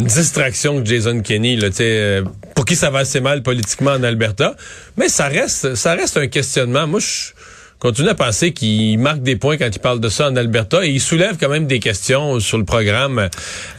distraction 0.05 0.79
de 0.79 0.85
Jason 0.85 1.21
Kenney, 1.21 1.55
là, 1.55 1.69
euh, 1.79 2.23
pour 2.55 2.65
qui 2.65 2.75
ça 2.75 2.89
va 2.89 2.99
assez 2.99 3.21
mal 3.21 3.43
politiquement 3.43 3.91
en 3.91 4.03
Alberta. 4.03 4.55
Mais 4.97 5.09
ça 5.09 5.27
reste, 5.27 5.75
ça 5.75 5.93
reste 5.93 6.17
un 6.17 6.27
questionnement. 6.27 6.87
Moi, 6.87 6.99
je 6.99 7.31
continue 7.79 8.09
à 8.09 8.15
penser 8.15 8.51
qu'il 8.53 8.99
marque 8.99 9.21
des 9.21 9.35
points 9.35 9.57
quand 9.57 9.69
il 9.73 9.79
parle 9.79 9.99
de 9.99 10.09
ça 10.09 10.29
en 10.29 10.35
Alberta 10.35 10.85
et 10.85 10.89
il 10.89 10.99
soulève 10.99 11.37
quand 11.39 11.49
même 11.49 11.65
des 11.65 11.79
questions 11.79 12.39
sur 12.39 12.57
le 12.57 12.65
programme 12.65 13.29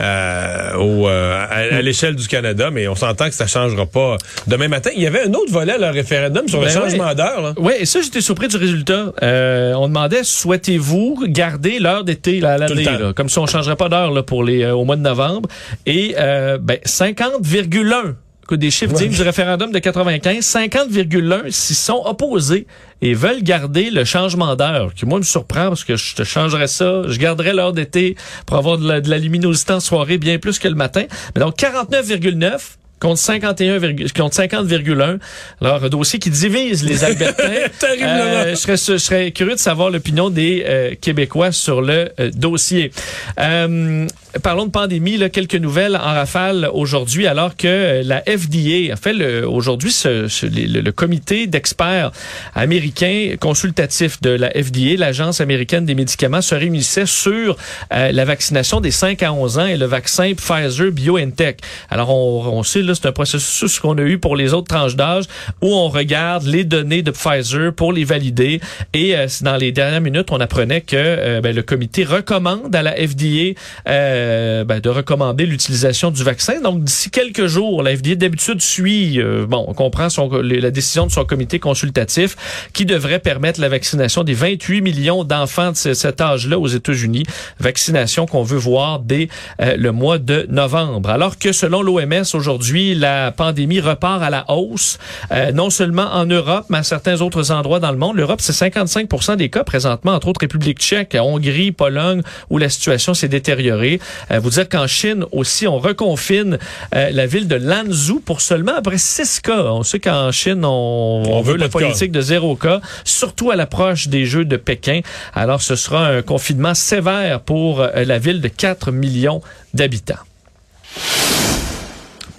euh, 0.01 0.75
au, 0.77 1.09
euh, 1.09 1.45
à, 1.49 1.77
à 1.77 1.83
l'échelle 1.83 2.17
du 2.17 2.27
Canada, 2.27 2.71
mais 2.71 2.89
on 2.89 2.95
s'entend 2.95 3.29
que 3.29 3.35
ça 3.35 3.47
changera 3.47 3.87
pas 3.87 4.17
demain 4.47 4.69
matin. 4.69 4.91
Il 4.97 5.03
y 5.03 5.07
avait 5.07 5.23
un 5.23 5.33
autre 5.35 5.53
volet, 5.53 5.79
le 5.79 5.91
référendum 5.91 6.49
sur 6.49 6.61
le 6.61 6.67
Ben 6.67 6.73
changement 6.73 7.09
ouais. 7.09 7.15
d'heure. 7.15 7.55
Oui, 7.59 7.75
et 7.79 7.87
ça, 7.87 8.01
j'étais 8.01 8.21
surpris 8.21 8.49
du 8.49 8.57
résultat. 8.57 9.13
Euh, 9.23 9.75
on 9.75 9.89
demandait, 9.89 10.25
souhaitez-vous 10.25 11.25
garder 11.29 11.79
l'heure 11.79 12.05
d'été 12.05 12.41
là, 12.41 12.53
à 12.53 12.59
l'année, 12.59 12.87
comme 13.15 13.29
si 13.29 13.39
on 13.39 13.47
changerait 13.47 13.77
pas 13.77 13.89
d'heure 13.89 14.11
là, 14.13 14.23
pour 14.23 14.45
les 14.45 14.63
euh, 14.63 14.75
au 14.75 14.85
mois 14.85 14.97
de 14.97 15.03
novembre. 15.03 15.49
Et 15.87 16.15
euh, 16.19 16.59
ben, 16.59 16.79
50,1 16.85 18.15
des 18.55 18.71
chiffres 18.71 18.95
du 18.95 19.23
référendum 19.23 19.73
de 19.73 19.79
95, 19.79 20.45
50,1 20.45 21.51
s'y 21.51 21.75
sont 21.75 22.03
opposés 22.05 22.67
et 23.03 23.15
veulent 23.15 23.43
garder 23.43 23.91
le 23.91 24.05
changement 24.05 24.57
d'heure, 24.57 24.95
qui 24.95 25.07
moi 25.07 25.19
me 25.19 25.25
surprend 25.25 25.69
parce 25.69 25.85
que 25.85 25.97
je 25.97 26.15
te 26.15 26.25
changerais 26.25 26.69
ça, 26.69 27.03
je 27.07 27.19
garderais 27.19 27.53
l'heure 27.53 27.73
d'été 27.73 28.17
pour 28.47 28.57
avoir 28.57 28.79
de 28.79 29.09
la 29.09 29.19
luminosité 29.19 29.73
en 29.73 29.81
soirée 29.81 30.19
bien 30.19 30.39
plus 30.39 30.59
que 30.59 30.69
le 30.69 30.75
matin. 30.75 31.05
Mais 31.35 31.41
donc 31.41 31.57
49,9 31.57 32.59
contre 33.01 33.19
51, 33.19 33.79
virgule- 33.79 34.13
contre 34.13 34.37
50,1. 34.37 35.19
Alors, 35.61 35.83
un 35.85 35.89
dossier 35.89 36.19
qui 36.19 36.31
divise 36.31 36.85
les 36.85 37.03
Albertains. 37.05 37.45
Euh, 37.83 38.51
je, 38.51 38.55
serais, 38.57 38.77
je 38.77 38.97
serais 38.99 39.31
curieux 39.33 39.55
de 39.55 39.59
savoir 39.59 39.91
l'opinion 39.91 40.31
des 40.31 40.63
euh, 40.67 40.95
Québécois 41.01 41.51
sur 41.53 41.81
le 41.83 42.11
euh, 42.21 42.31
dossier. 42.33 42.93
Euh, 43.39 44.07
parlons 44.43 44.67
de 44.67 44.71
pandémie, 44.71 45.17
là, 45.17 45.29
quelques 45.29 45.55
nouvelles 45.57 45.97
en 45.97 46.01
rafale 46.15 46.69
aujourd'hui, 46.73 47.27
alors 47.27 47.57
que 47.57 47.67
euh, 47.67 48.03
la 48.05 48.21
FDA 48.23 48.93
a 48.93 48.97
fait 48.97 49.43
aujourd'hui 49.45 49.91
ce, 49.93 50.29
ce- 50.29 50.47
le, 50.47 50.81
le 50.81 50.93
comité 50.93 51.47
d'experts 51.47 52.13
américains 52.55 53.35
consultatifs 53.41 54.21
de 54.21 54.31
la 54.31 54.51
FDA, 54.51 54.97
l'Agence 54.97 55.41
américaine 55.41 55.85
des 55.85 55.95
médicaments, 55.95 56.43
se 56.43 56.55
réunissait 56.55 57.07
sur 57.07 57.57
euh, 57.93 58.13
la 58.13 58.25
vaccination 58.25 58.81
des 58.81 58.91
5 58.91 59.23
à 59.23 59.33
11 59.33 59.59
ans 59.59 59.67
et 59.67 59.77
le 59.77 59.87
vaccin 59.87 60.33
Pfizer 60.35 60.91
BioNTech. 60.93 61.59
Alors, 61.91 62.11
on, 62.11 62.59
on 62.59 62.63
sait, 62.63 62.83
c'est 62.95 63.07
un 63.07 63.13
processus 63.13 63.79
qu'on 63.81 63.97
a 63.99 64.03
eu 64.03 64.19
pour 64.19 64.37
les 64.37 64.53
autres 64.55 64.69
tranches 64.69 64.97
d'âge 64.97 65.25
où 65.63 65.69
on 65.75 65.89
regarde 65.89 66.45
les 66.45 66.65
données 66.65 67.03
de 67.03 67.11
Pfizer 67.11 67.73
pour 67.73 67.93
les 67.93 68.05
valider. 68.05 68.61
Et 68.95 69.17
euh, 69.17 69.27
dans 69.43 69.57
les 69.57 69.73
dernières 69.73 70.01
minutes, 70.01 70.29
on 70.31 70.41
apprenait 70.41 70.81
que 70.81 70.97
euh, 70.97 71.41
ben, 71.41 71.55
le 71.55 71.63
comité 71.63 72.05
recommande 72.05 72.75
à 72.75 72.83
la 72.83 72.93
FDA 72.93 73.55
euh, 73.89 74.65
ben, 74.65 74.81
de 74.81 74.89
recommander 74.89 75.47
l'utilisation 75.47 76.11
du 76.11 76.23
vaccin. 76.23 76.61
Donc, 76.61 76.85
d'ici 76.85 77.11
quelques 77.11 77.47
jours, 77.47 77.83
la 77.83 77.97
FDA 77.97 78.15
d'habitude 78.15 78.61
suit, 78.63 79.21
euh, 79.21 79.47
bon, 79.47 79.65
on 79.69 79.75
comprend 79.75 80.09
la 80.43 80.71
décision 80.71 81.07
de 81.07 81.13
son 81.13 81.25
comité 81.25 81.59
consultatif 81.59 82.37
qui 82.73 82.85
devrait 82.87 83.19
permettre 83.19 83.61
la 83.61 83.69
vaccination 83.69 84.23
des 84.25 84.35
28 84.35 84.81
millions 84.83 85.25
d'enfants 85.25 85.73
de 85.73 85.77
ce- 85.77 85.95
cet 85.95 86.21
âge-là 86.21 86.59
aux 86.59 86.67
États-Unis. 86.69 87.25
Vaccination 87.59 88.27
qu'on 88.27 88.43
veut 88.43 88.59
voir 88.59 89.01
dès 89.01 89.29
euh, 89.61 89.77
le 89.77 89.93
mois 89.93 90.19
de 90.19 90.47
novembre. 90.51 91.11
Alors 91.11 91.39
que 91.39 91.53
selon 91.53 91.83
l'OMS 91.83 92.25
aujourd'hui, 92.35 92.80
la 92.95 93.33
pandémie 93.33 93.81
repart 93.81 94.23
à 94.23 94.31
la 94.31 94.45
hausse, 94.51 94.99
euh, 95.33 95.53
non 95.53 95.71
seulement 95.71 96.09
en 96.13 96.27
Europe, 96.27 96.67
mais 96.69 96.79
à 96.79 96.83
certains 96.83 97.21
autres 97.21 97.51
endroits 97.51 97.81
dans 97.81 97.91
le 97.91 97.99
monde. 97.99 98.17
L'Europe, 98.17 98.41
c'est 98.41 98.53
55% 98.53 99.37
des 99.37 99.49
cas 99.49 99.65
présentement, 99.65 100.13
entre 100.13 100.29
autres 100.29 100.41
République 100.41 100.79
tchèque, 100.79 101.17
Hongrie, 101.21 101.73
Pologne, 101.73 102.23
où 102.49 102.59
la 102.59 102.69
situation 102.69 103.15
s'est 103.15 103.29
détériorée. 103.29 104.01
Euh, 104.31 104.41
vous 104.41 104.51
dire 104.51 104.69
qu'en 104.69 104.87
Chine 104.87 105.25
aussi, 105.33 105.67
on 105.67 105.79
reconfine 105.79 106.59
euh, 106.95 107.11
la 107.11 107.27
ville 107.27 107.49
de 107.49 107.57
Lanzhou 107.57 108.21
pour 108.21 108.41
seulement 108.41 108.75
après 108.77 108.99
six 108.99 109.41
cas. 109.41 109.65
On 109.65 109.83
sait 109.83 110.01
qu'en 110.01 110.33
Chine, 110.33 110.65
on, 110.65 111.23
on 111.27 111.43
veut 111.43 111.53
veut 111.53 111.59
la 111.59 111.69
de 111.69 111.73
cas. 111.73 111.79
politique 111.79 112.13
de 112.13 112.21
zéro 112.21 112.57
cas, 112.57 112.81
surtout 113.05 113.51
à 113.51 113.57
l'approche 113.57 114.09
des 114.09 114.25
Jeux 114.25 114.45
de 114.45 114.57
Pékin. 114.57 115.01
Alors, 115.35 115.63
ce 115.63 115.77
sera 115.77 116.07
un 116.07 116.23
confinement 116.23 116.75
sévère 116.75 117.41
pour 117.41 117.81
la 117.81 118.19
ville 118.19 118.41
de 118.41 118.49
4 118.49 118.93
millions 118.93 119.43
d'habitants. 119.75 120.15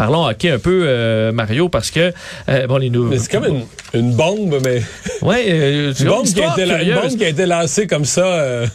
Parlons 0.02 0.26
hockey 0.26 0.50
un 0.50 0.58
peu, 0.58 0.82
euh, 0.88 1.32
Mario, 1.32 1.70
parce 1.70 1.92
que 1.92 2.12
euh, 2.50 2.66
bon 2.66 2.78
les 2.78 2.90
Mais 2.90 2.98
nouveaux. 2.98 3.16
C'est 3.20 3.32
comme 3.32 3.46
une, 3.46 3.66
une 3.94 4.16
bombe, 4.16 4.58
mais 4.66 4.82
Ouais, 5.22 5.46
euh, 5.48 5.94
c'est 5.96 6.06
une 6.06 6.10
bombe, 6.10 6.26
qui 6.26 6.42
a 6.42 6.54
été, 6.54 6.66
la- 6.66 6.82
une 6.82 6.96
bombe 6.96 7.16
qui 7.18 7.24
a 7.24 7.28
été 7.28 7.46
lancée 7.46 7.86
comme 7.86 8.06
ça. 8.06 8.26
euh, 8.26 8.66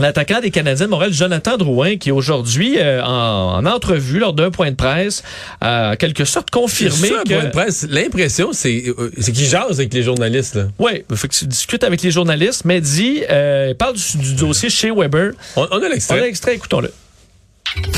L'attaquant 0.00 0.40
des 0.40 0.50
Canadiens 0.50 0.86
de 0.86 0.90
Montréal, 0.90 1.12
Jonathan 1.12 1.56
Drouin, 1.56 1.98
qui 1.98 2.10
aujourd'hui, 2.10 2.78
euh, 2.80 3.00
en, 3.04 3.58
en 3.58 3.66
entrevue 3.66 4.18
lors 4.18 4.32
d'un 4.32 4.50
point 4.50 4.70
de 4.72 4.74
presse, 4.76 5.22
a 5.60 5.92
en 5.92 5.96
quelque 5.96 6.24
sorte 6.24 6.50
confirmé 6.50 7.08
ça, 7.10 7.20
un 7.20 7.22
que... 7.22 7.34
point 7.34 7.44
de 7.44 7.50
presse. 7.50 7.86
L'impression, 7.88 8.52
c'est 8.52 8.82
euh, 8.88 9.10
qu'il 9.24 9.36
jase 9.46 9.78
avec 9.78 9.94
les 9.94 10.02
journalistes. 10.02 10.58
Oui, 10.80 11.04
il 11.08 11.16
faut 11.16 11.28
que 11.28 11.32
tu 11.34 11.46
discutes 11.46 11.84
avec 11.84 12.02
les 12.02 12.10
journalistes, 12.10 12.64
mais 12.64 12.80
dit, 12.80 13.22
euh, 13.30 13.68
il 13.70 13.76
parle 13.76 13.94
du, 13.94 14.18
du 14.18 14.34
dossier 14.34 14.68
chez 14.68 14.90
Weber. 14.90 15.30
On, 15.54 15.60
on 15.62 15.64
a 15.64 15.68
On 15.78 15.82
a 15.84 15.88
l'extrait. 15.90 16.20
l'extrait, 16.22 16.54
écoutons-le. 16.56 16.90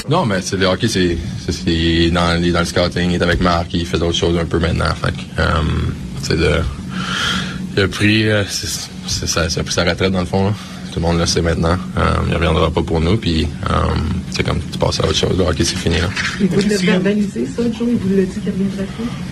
Non, 0.08 0.26
mais 0.26 0.40
c'est 0.42 0.56
le 0.56 0.66
hockey, 0.66 0.88
c'est 0.88 1.16
c'est- 1.48 2.10
dans, 2.10 2.40
dans 2.52 2.58
le 2.60 2.64
scouting, 2.64 3.10
il 3.10 3.14
est 3.16 3.22
avec 3.22 3.40
Marc, 3.40 3.68
il 3.74 3.86
fait 3.86 3.98
d'autres 3.98 4.16
choses 4.16 4.38
un 4.38 4.44
peu 4.44 4.58
maintenant. 4.58 4.92
Fait 5.02 5.12
que, 5.12 5.20
euh, 5.40 5.44
c'est 6.22 6.38
de, 6.38 6.60
il 7.76 7.82
a 7.82 7.88
pris, 7.88 8.28
euh, 8.28 8.44
c'est 8.46 9.26
ça, 9.26 9.48
ça 9.48 9.60
a 9.60 9.62
pris 9.64 9.72
sa 9.74 9.84
retraite 9.84 10.12
dans 10.12 10.20
le 10.20 10.26
fond. 10.26 10.46
Là. 10.46 10.54
Tout 10.92 11.00
le 11.00 11.06
monde 11.06 11.18
le 11.18 11.26
sait 11.26 11.42
maintenant. 11.42 11.76
Euh, 11.98 12.02
il 12.28 12.34
reviendra 12.34 12.70
pas 12.70 12.82
pour 12.82 13.00
nous, 13.00 13.16
puis 13.16 13.48
euh, 13.68 13.74
c'est 14.30 14.44
comme 14.44 14.60
tu 14.70 14.78
passes 14.78 15.00
à 15.00 15.04
autre 15.04 15.16
chose. 15.16 15.36
Le 15.36 15.42
hockey, 15.44 15.64
c'est 15.64 15.74
fini 15.76 15.96
là. 15.98 16.08
Il 16.40 16.46
vous 16.46 16.68
l'a 16.68 16.76
verbalisé, 16.76 17.46
ça, 17.46 17.62
Joe? 17.64 17.88
Il 17.88 17.96
vous 17.96 18.16
l'a 18.16 18.22
dit 18.22 18.38
qu'il 18.40 18.52
reviendrait 18.52 18.86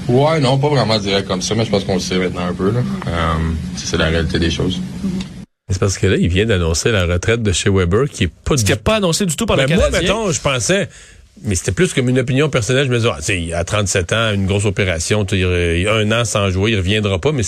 pas? 0.07 0.12
Ouais, 0.12 0.40
non, 0.40 0.59
pas 0.59 0.70
vraiment 0.70 0.98
direct 0.98 1.28
comme 1.28 1.40
ça, 1.40 1.55
mais 1.55 1.64
je 1.64 1.70
pense 1.70 1.85
qu'on 1.85 1.94
le 1.94 2.00
sait 2.00 2.18
maintenant 2.18 2.46
un 2.48 2.52
peu. 2.52 2.72
Là. 2.72 2.81
C'est 3.76 3.96
la 3.96 4.07
réalité 4.07 4.40
des 4.40 4.50
choses. 4.50 4.81
C'est 5.72 5.78
parce 5.78 5.98
que 5.98 6.06
là, 6.06 6.16
il 6.16 6.28
vient 6.28 6.46
d'annoncer 6.46 6.90
la 6.92 7.06
retraite 7.06 7.42
de 7.42 7.52
chez 7.52 7.70
Weber, 7.70 8.08
qui 8.11 8.24
est 8.24 8.30
pas 8.44 8.56
Ce 8.56 8.62
du 8.62 8.66
qui 8.66 8.72
n'est 8.72 8.82
pas 8.82 8.96
annoncé 8.96 9.26
du 9.26 9.37
tout 9.37 9.46
par 9.46 9.56
Ben, 9.56 9.68
le 9.68 9.74
moi, 9.74 9.85
Canadien. 9.87 10.00
mettons, 10.02 10.30
je 10.32 10.40
pensais, 10.40 10.88
mais 11.42 11.54
c'était 11.54 11.72
plus 11.72 11.92
comme 11.94 12.08
une 12.08 12.18
opinion 12.18 12.48
personnelle. 12.48 12.87
Je 12.87 12.92
me 12.92 12.96
disais, 12.98 13.11
ah, 13.12 13.20
sais, 13.20 13.52
a 13.52 13.64
37 13.64 14.12
ans, 14.12 14.32
une 14.32 14.46
grosse 14.46 14.64
opération, 14.64 15.24
il 15.32 15.88
a 15.88 15.94
un 15.94 16.12
an 16.12 16.24
sans 16.24 16.50
jouer, 16.50 16.72
il 16.72 16.76
reviendra 16.76 17.18
pas, 17.18 17.32
mais 17.32 17.42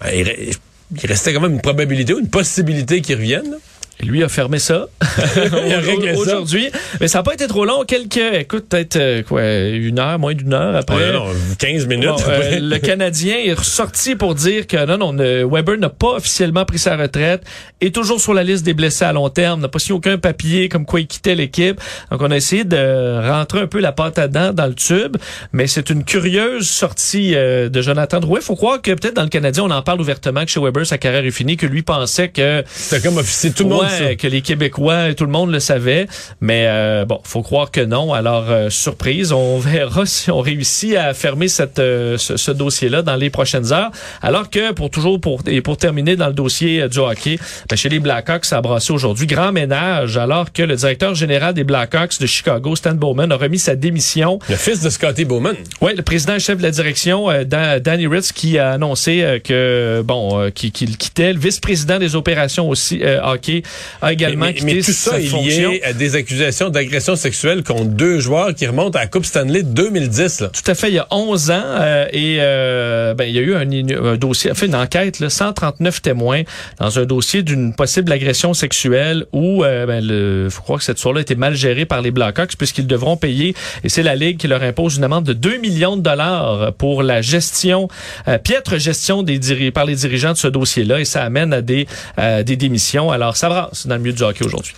ben, 0.00 0.10
il 0.14 1.06
restait 1.06 1.32
quand 1.32 1.40
même 1.40 1.54
une 1.54 1.60
probabilité 1.62 2.12
ou 2.14 2.18
une 2.18 2.28
possibilité 2.30 3.00
qu'il 3.00 3.16
revienne. 3.16 3.50
là. 3.50 3.56
Lui 4.00 4.24
a 4.24 4.28
fermé 4.28 4.58
ça 4.58 4.86
Il 5.36 5.72
a 5.72 5.78
réglé 5.78 6.14
ça. 6.14 6.20
aujourd'hui. 6.20 6.70
Mais 7.00 7.08
ça 7.08 7.18
n'a 7.18 7.22
pas 7.22 7.34
été 7.34 7.46
trop 7.46 7.64
long. 7.64 7.84
Quelques, 7.84 8.16
écoute, 8.16 8.66
peut-être 8.68 8.96
euh, 8.96 9.22
quoi, 9.22 9.42
une 9.44 9.98
heure, 9.98 10.18
moins 10.18 10.34
d'une 10.34 10.52
heure 10.54 10.74
après. 10.76 10.96
Ouais, 10.96 11.12
non, 11.12 11.26
15 11.58 11.86
minutes. 11.86 12.08
Bon, 12.08 12.16
euh, 12.28 12.58
le 12.60 12.78
Canadien 12.78 13.36
est 13.44 13.52
ressorti 13.52 14.16
pour 14.16 14.34
dire 14.34 14.66
que 14.66 14.84
non, 14.86 15.12
non, 15.12 15.12
Weber 15.48 15.78
n'a 15.78 15.88
pas 15.88 16.16
officiellement 16.16 16.64
pris 16.64 16.78
sa 16.78 16.96
retraite, 16.96 17.42
est 17.80 17.94
toujours 17.94 18.20
sur 18.20 18.34
la 18.34 18.42
liste 18.42 18.64
des 18.64 18.74
blessés 18.74 19.04
à 19.04 19.12
long 19.12 19.28
terme, 19.28 19.60
n'a 19.60 19.68
pas 19.68 19.78
signé 19.78 19.96
aucun 19.96 20.18
papier 20.18 20.68
comme 20.68 20.84
quoi 20.84 21.00
il 21.00 21.06
quittait 21.06 21.34
l'équipe. 21.34 21.80
Donc 22.10 22.20
on 22.22 22.30
a 22.30 22.36
essayé 22.36 22.64
de 22.64 23.28
rentrer 23.28 23.60
un 23.60 23.66
peu 23.66 23.80
la 23.80 23.92
pâte 23.92 24.18
à 24.18 24.28
dents 24.28 24.52
dans 24.52 24.66
le 24.66 24.74
tube, 24.74 25.16
mais 25.52 25.66
c'est 25.66 25.90
une 25.90 26.04
curieuse 26.04 26.68
sortie 26.68 27.34
euh, 27.34 27.68
de 27.68 27.82
Jonathan 27.82 28.20
Drouin. 28.20 28.40
Faut 28.40 28.56
croire 28.56 28.80
que 28.80 28.90
peut-être 28.92 29.14
dans 29.14 29.22
le 29.22 29.28
Canadien, 29.28 29.64
on 29.64 29.70
en 29.70 29.82
parle 29.82 30.00
ouvertement 30.00 30.44
que 30.44 30.50
chez 30.50 30.60
Weber 30.60 30.86
sa 30.86 30.98
carrière 30.98 31.24
est 31.24 31.30
finie, 31.30 31.56
que 31.56 31.66
lui 31.66 31.82
pensait 31.82 32.28
que 32.28 32.64
C'était 32.72 33.06
comme 33.06 33.18
officier, 33.18 33.52
tout 33.52 33.64
le 33.64 33.70
monde 33.70 33.81
Ça. 33.88 34.14
que 34.16 34.26
les 34.26 34.42
Québécois 34.42 35.14
tout 35.14 35.24
le 35.24 35.30
monde 35.30 35.50
le 35.50 35.60
savait. 35.60 36.06
Mais 36.40 36.64
euh, 36.66 37.04
bon, 37.04 37.20
faut 37.24 37.42
croire 37.42 37.70
que 37.70 37.80
non. 37.80 38.12
Alors, 38.12 38.46
euh, 38.50 38.70
surprise, 38.70 39.32
on 39.32 39.58
verra 39.58 40.06
si 40.06 40.30
on 40.30 40.40
réussit 40.40 40.96
à 40.96 41.14
fermer 41.14 41.48
cette, 41.48 41.78
euh, 41.78 42.16
ce, 42.18 42.36
ce 42.36 42.50
dossier-là 42.50 43.02
dans 43.02 43.16
les 43.16 43.30
prochaines 43.30 43.72
heures. 43.72 43.90
Alors 44.22 44.50
que 44.50 44.72
pour 44.72 44.90
toujours, 44.90 45.20
pour, 45.20 45.40
et 45.46 45.60
pour 45.60 45.76
terminer 45.76 46.16
dans 46.16 46.26
le 46.28 46.32
dossier 46.32 46.82
euh, 46.82 46.88
du 46.88 46.98
hockey, 46.98 47.38
ben, 47.68 47.76
chez 47.76 47.88
les 47.88 47.98
Blackhawks, 48.00 48.44
ça 48.44 48.58
a 48.58 48.60
brassé 48.60 48.92
aujourd'hui 48.92 49.26
grand 49.26 49.52
ménage 49.52 50.16
alors 50.16 50.52
que 50.52 50.62
le 50.62 50.76
directeur 50.76 51.14
général 51.14 51.54
des 51.54 51.64
Blackhawks 51.64 52.18
de 52.20 52.26
Chicago, 52.26 52.76
Stan 52.76 52.94
Bowman, 52.94 53.30
a 53.32 53.36
remis 53.36 53.58
sa 53.58 53.74
démission 53.76 54.38
Le 54.48 54.56
fils 54.56 54.80
de 54.80 54.90
Scotty 54.90 55.24
Bowman. 55.24 55.54
oui, 55.80 55.92
le 55.96 56.02
président 56.02 56.34
et 56.34 56.40
chef 56.40 56.58
de 56.58 56.62
la 56.62 56.70
direction, 56.70 57.30
euh, 57.30 57.44
Dan- 57.44 57.78
Danny 57.80 58.06
Ritz, 58.06 58.32
qui 58.32 58.58
a 58.58 58.72
annoncé 58.72 59.22
euh, 59.22 59.38
que 59.38 60.02
bon, 60.04 60.50
qu'il 60.54 60.72
quittait. 60.72 61.32
Le 61.32 61.38
vice-président 61.38 61.98
des 61.98 62.16
opérations 62.16 62.68
aussi 62.68 63.00
euh, 63.02 63.20
hockey, 63.22 63.62
a 64.00 64.12
également 64.12 64.46
mais, 64.46 64.54
quitté 64.54 64.74
mais 64.74 64.80
tout 64.82 64.92
ça 64.92 65.12
sa 65.12 65.20
est 65.20 65.26
fonction. 65.26 65.70
lié 65.70 65.82
à 65.84 65.92
des 65.92 66.16
accusations 66.16 66.70
d'agression 66.70 67.16
sexuelle 67.16 67.62
contre 67.62 67.84
deux 67.84 68.18
joueurs 68.18 68.54
qui 68.54 68.66
remontent 68.66 68.98
à 68.98 69.02
la 69.02 69.06
Coupe 69.08 69.24
Stanley 69.24 69.62
de 69.62 69.68
2010. 69.68 70.40
Là. 70.40 70.48
Tout 70.48 70.70
à 70.70 70.74
fait, 70.74 70.88
il 70.88 70.94
y 70.94 70.98
a 70.98 71.06
11 71.10 71.50
ans, 71.50 71.62
euh, 71.64 72.06
et 72.12 72.38
euh, 72.40 73.14
ben, 73.14 73.24
il 73.24 73.34
y 73.34 73.38
a 73.38 73.42
eu 73.42 73.54
un, 73.54 74.12
un 74.12 74.16
dossier, 74.16 74.52
fait 74.54 74.66
une 74.66 74.74
enquête, 74.74 75.20
là, 75.20 75.30
139 75.30 76.02
témoins 76.02 76.42
dans 76.78 76.98
un 76.98 77.04
dossier 77.04 77.42
d'une 77.42 77.74
possible 77.74 78.12
agression 78.12 78.54
sexuelle 78.54 79.26
où, 79.32 79.64
euh, 79.64 79.86
ben, 79.86 80.04
le, 80.04 80.48
faut 80.50 80.62
croire 80.62 80.78
que 80.78 80.84
cette 80.84 80.98
soirée 80.98 81.18
a 81.18 81.22
été 81.22 81.34
mal 81.34 81.54
gérée 81.54 81.84
par 81.86 82.02
les 82.02 82.10
Blackhawks 82.10 82.56
puisqu'ils 82.56 82.86
devront 82.86 83.16
payer, 83.16 83.54
et 83.84 83.88
c'est 83.88 84.02
la 84.02 84.14
Ligue 84.14 84.38
qui 84.38 84.48
leur 84.48 84.62
impose 84.62 84.96
une 84.96 85.04
amende 85.04 85.24
de 85.24 85.32
2 85.32 85.58
millions 85.58 85.96
de 85.96 86.02
dollars 86.02 86.72
pour 86.74 87.02
la 87.02 87.22
gestion, 87.22 87.88
euh, 88.28 88.38
piètre 88.38 88.78
gestion 88.78 89.22
des 89.22 89.38
par 89.72 89.84
les 89.84 89.96
dirigeants 89.96 90.32
de 90.32 90.38
ce 90.38 90.48
dossier-là, 90.48 91.00
et 91.00 91.04
ça 91.04 91.22
amène 91.22 91.52
à 91.52 91.62
des, 91.62 91.86
euh, 92.18 92.42
des 92.42 92.56
démissions. 92.56 93.10
Alors, 93.10 93.36
ça 93.36 93.48
brasse 93.62 93.86
dans 93.86 93.96
le 93.96 94.00
milieu 94.00 94.14
du 94.14 94.22
hockey 94.22 94.44
aujourd'hui. 94.44 94.74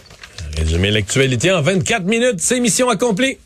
Résumer 0.57 0.90
l'actualité 0.90 1.51
en 1.51 1.62
24 1.62 2.05
minutes, 2.05 2.40
c'est 2.40 2.61
mission 2.61 2.88
accomplie. 2.88 3.38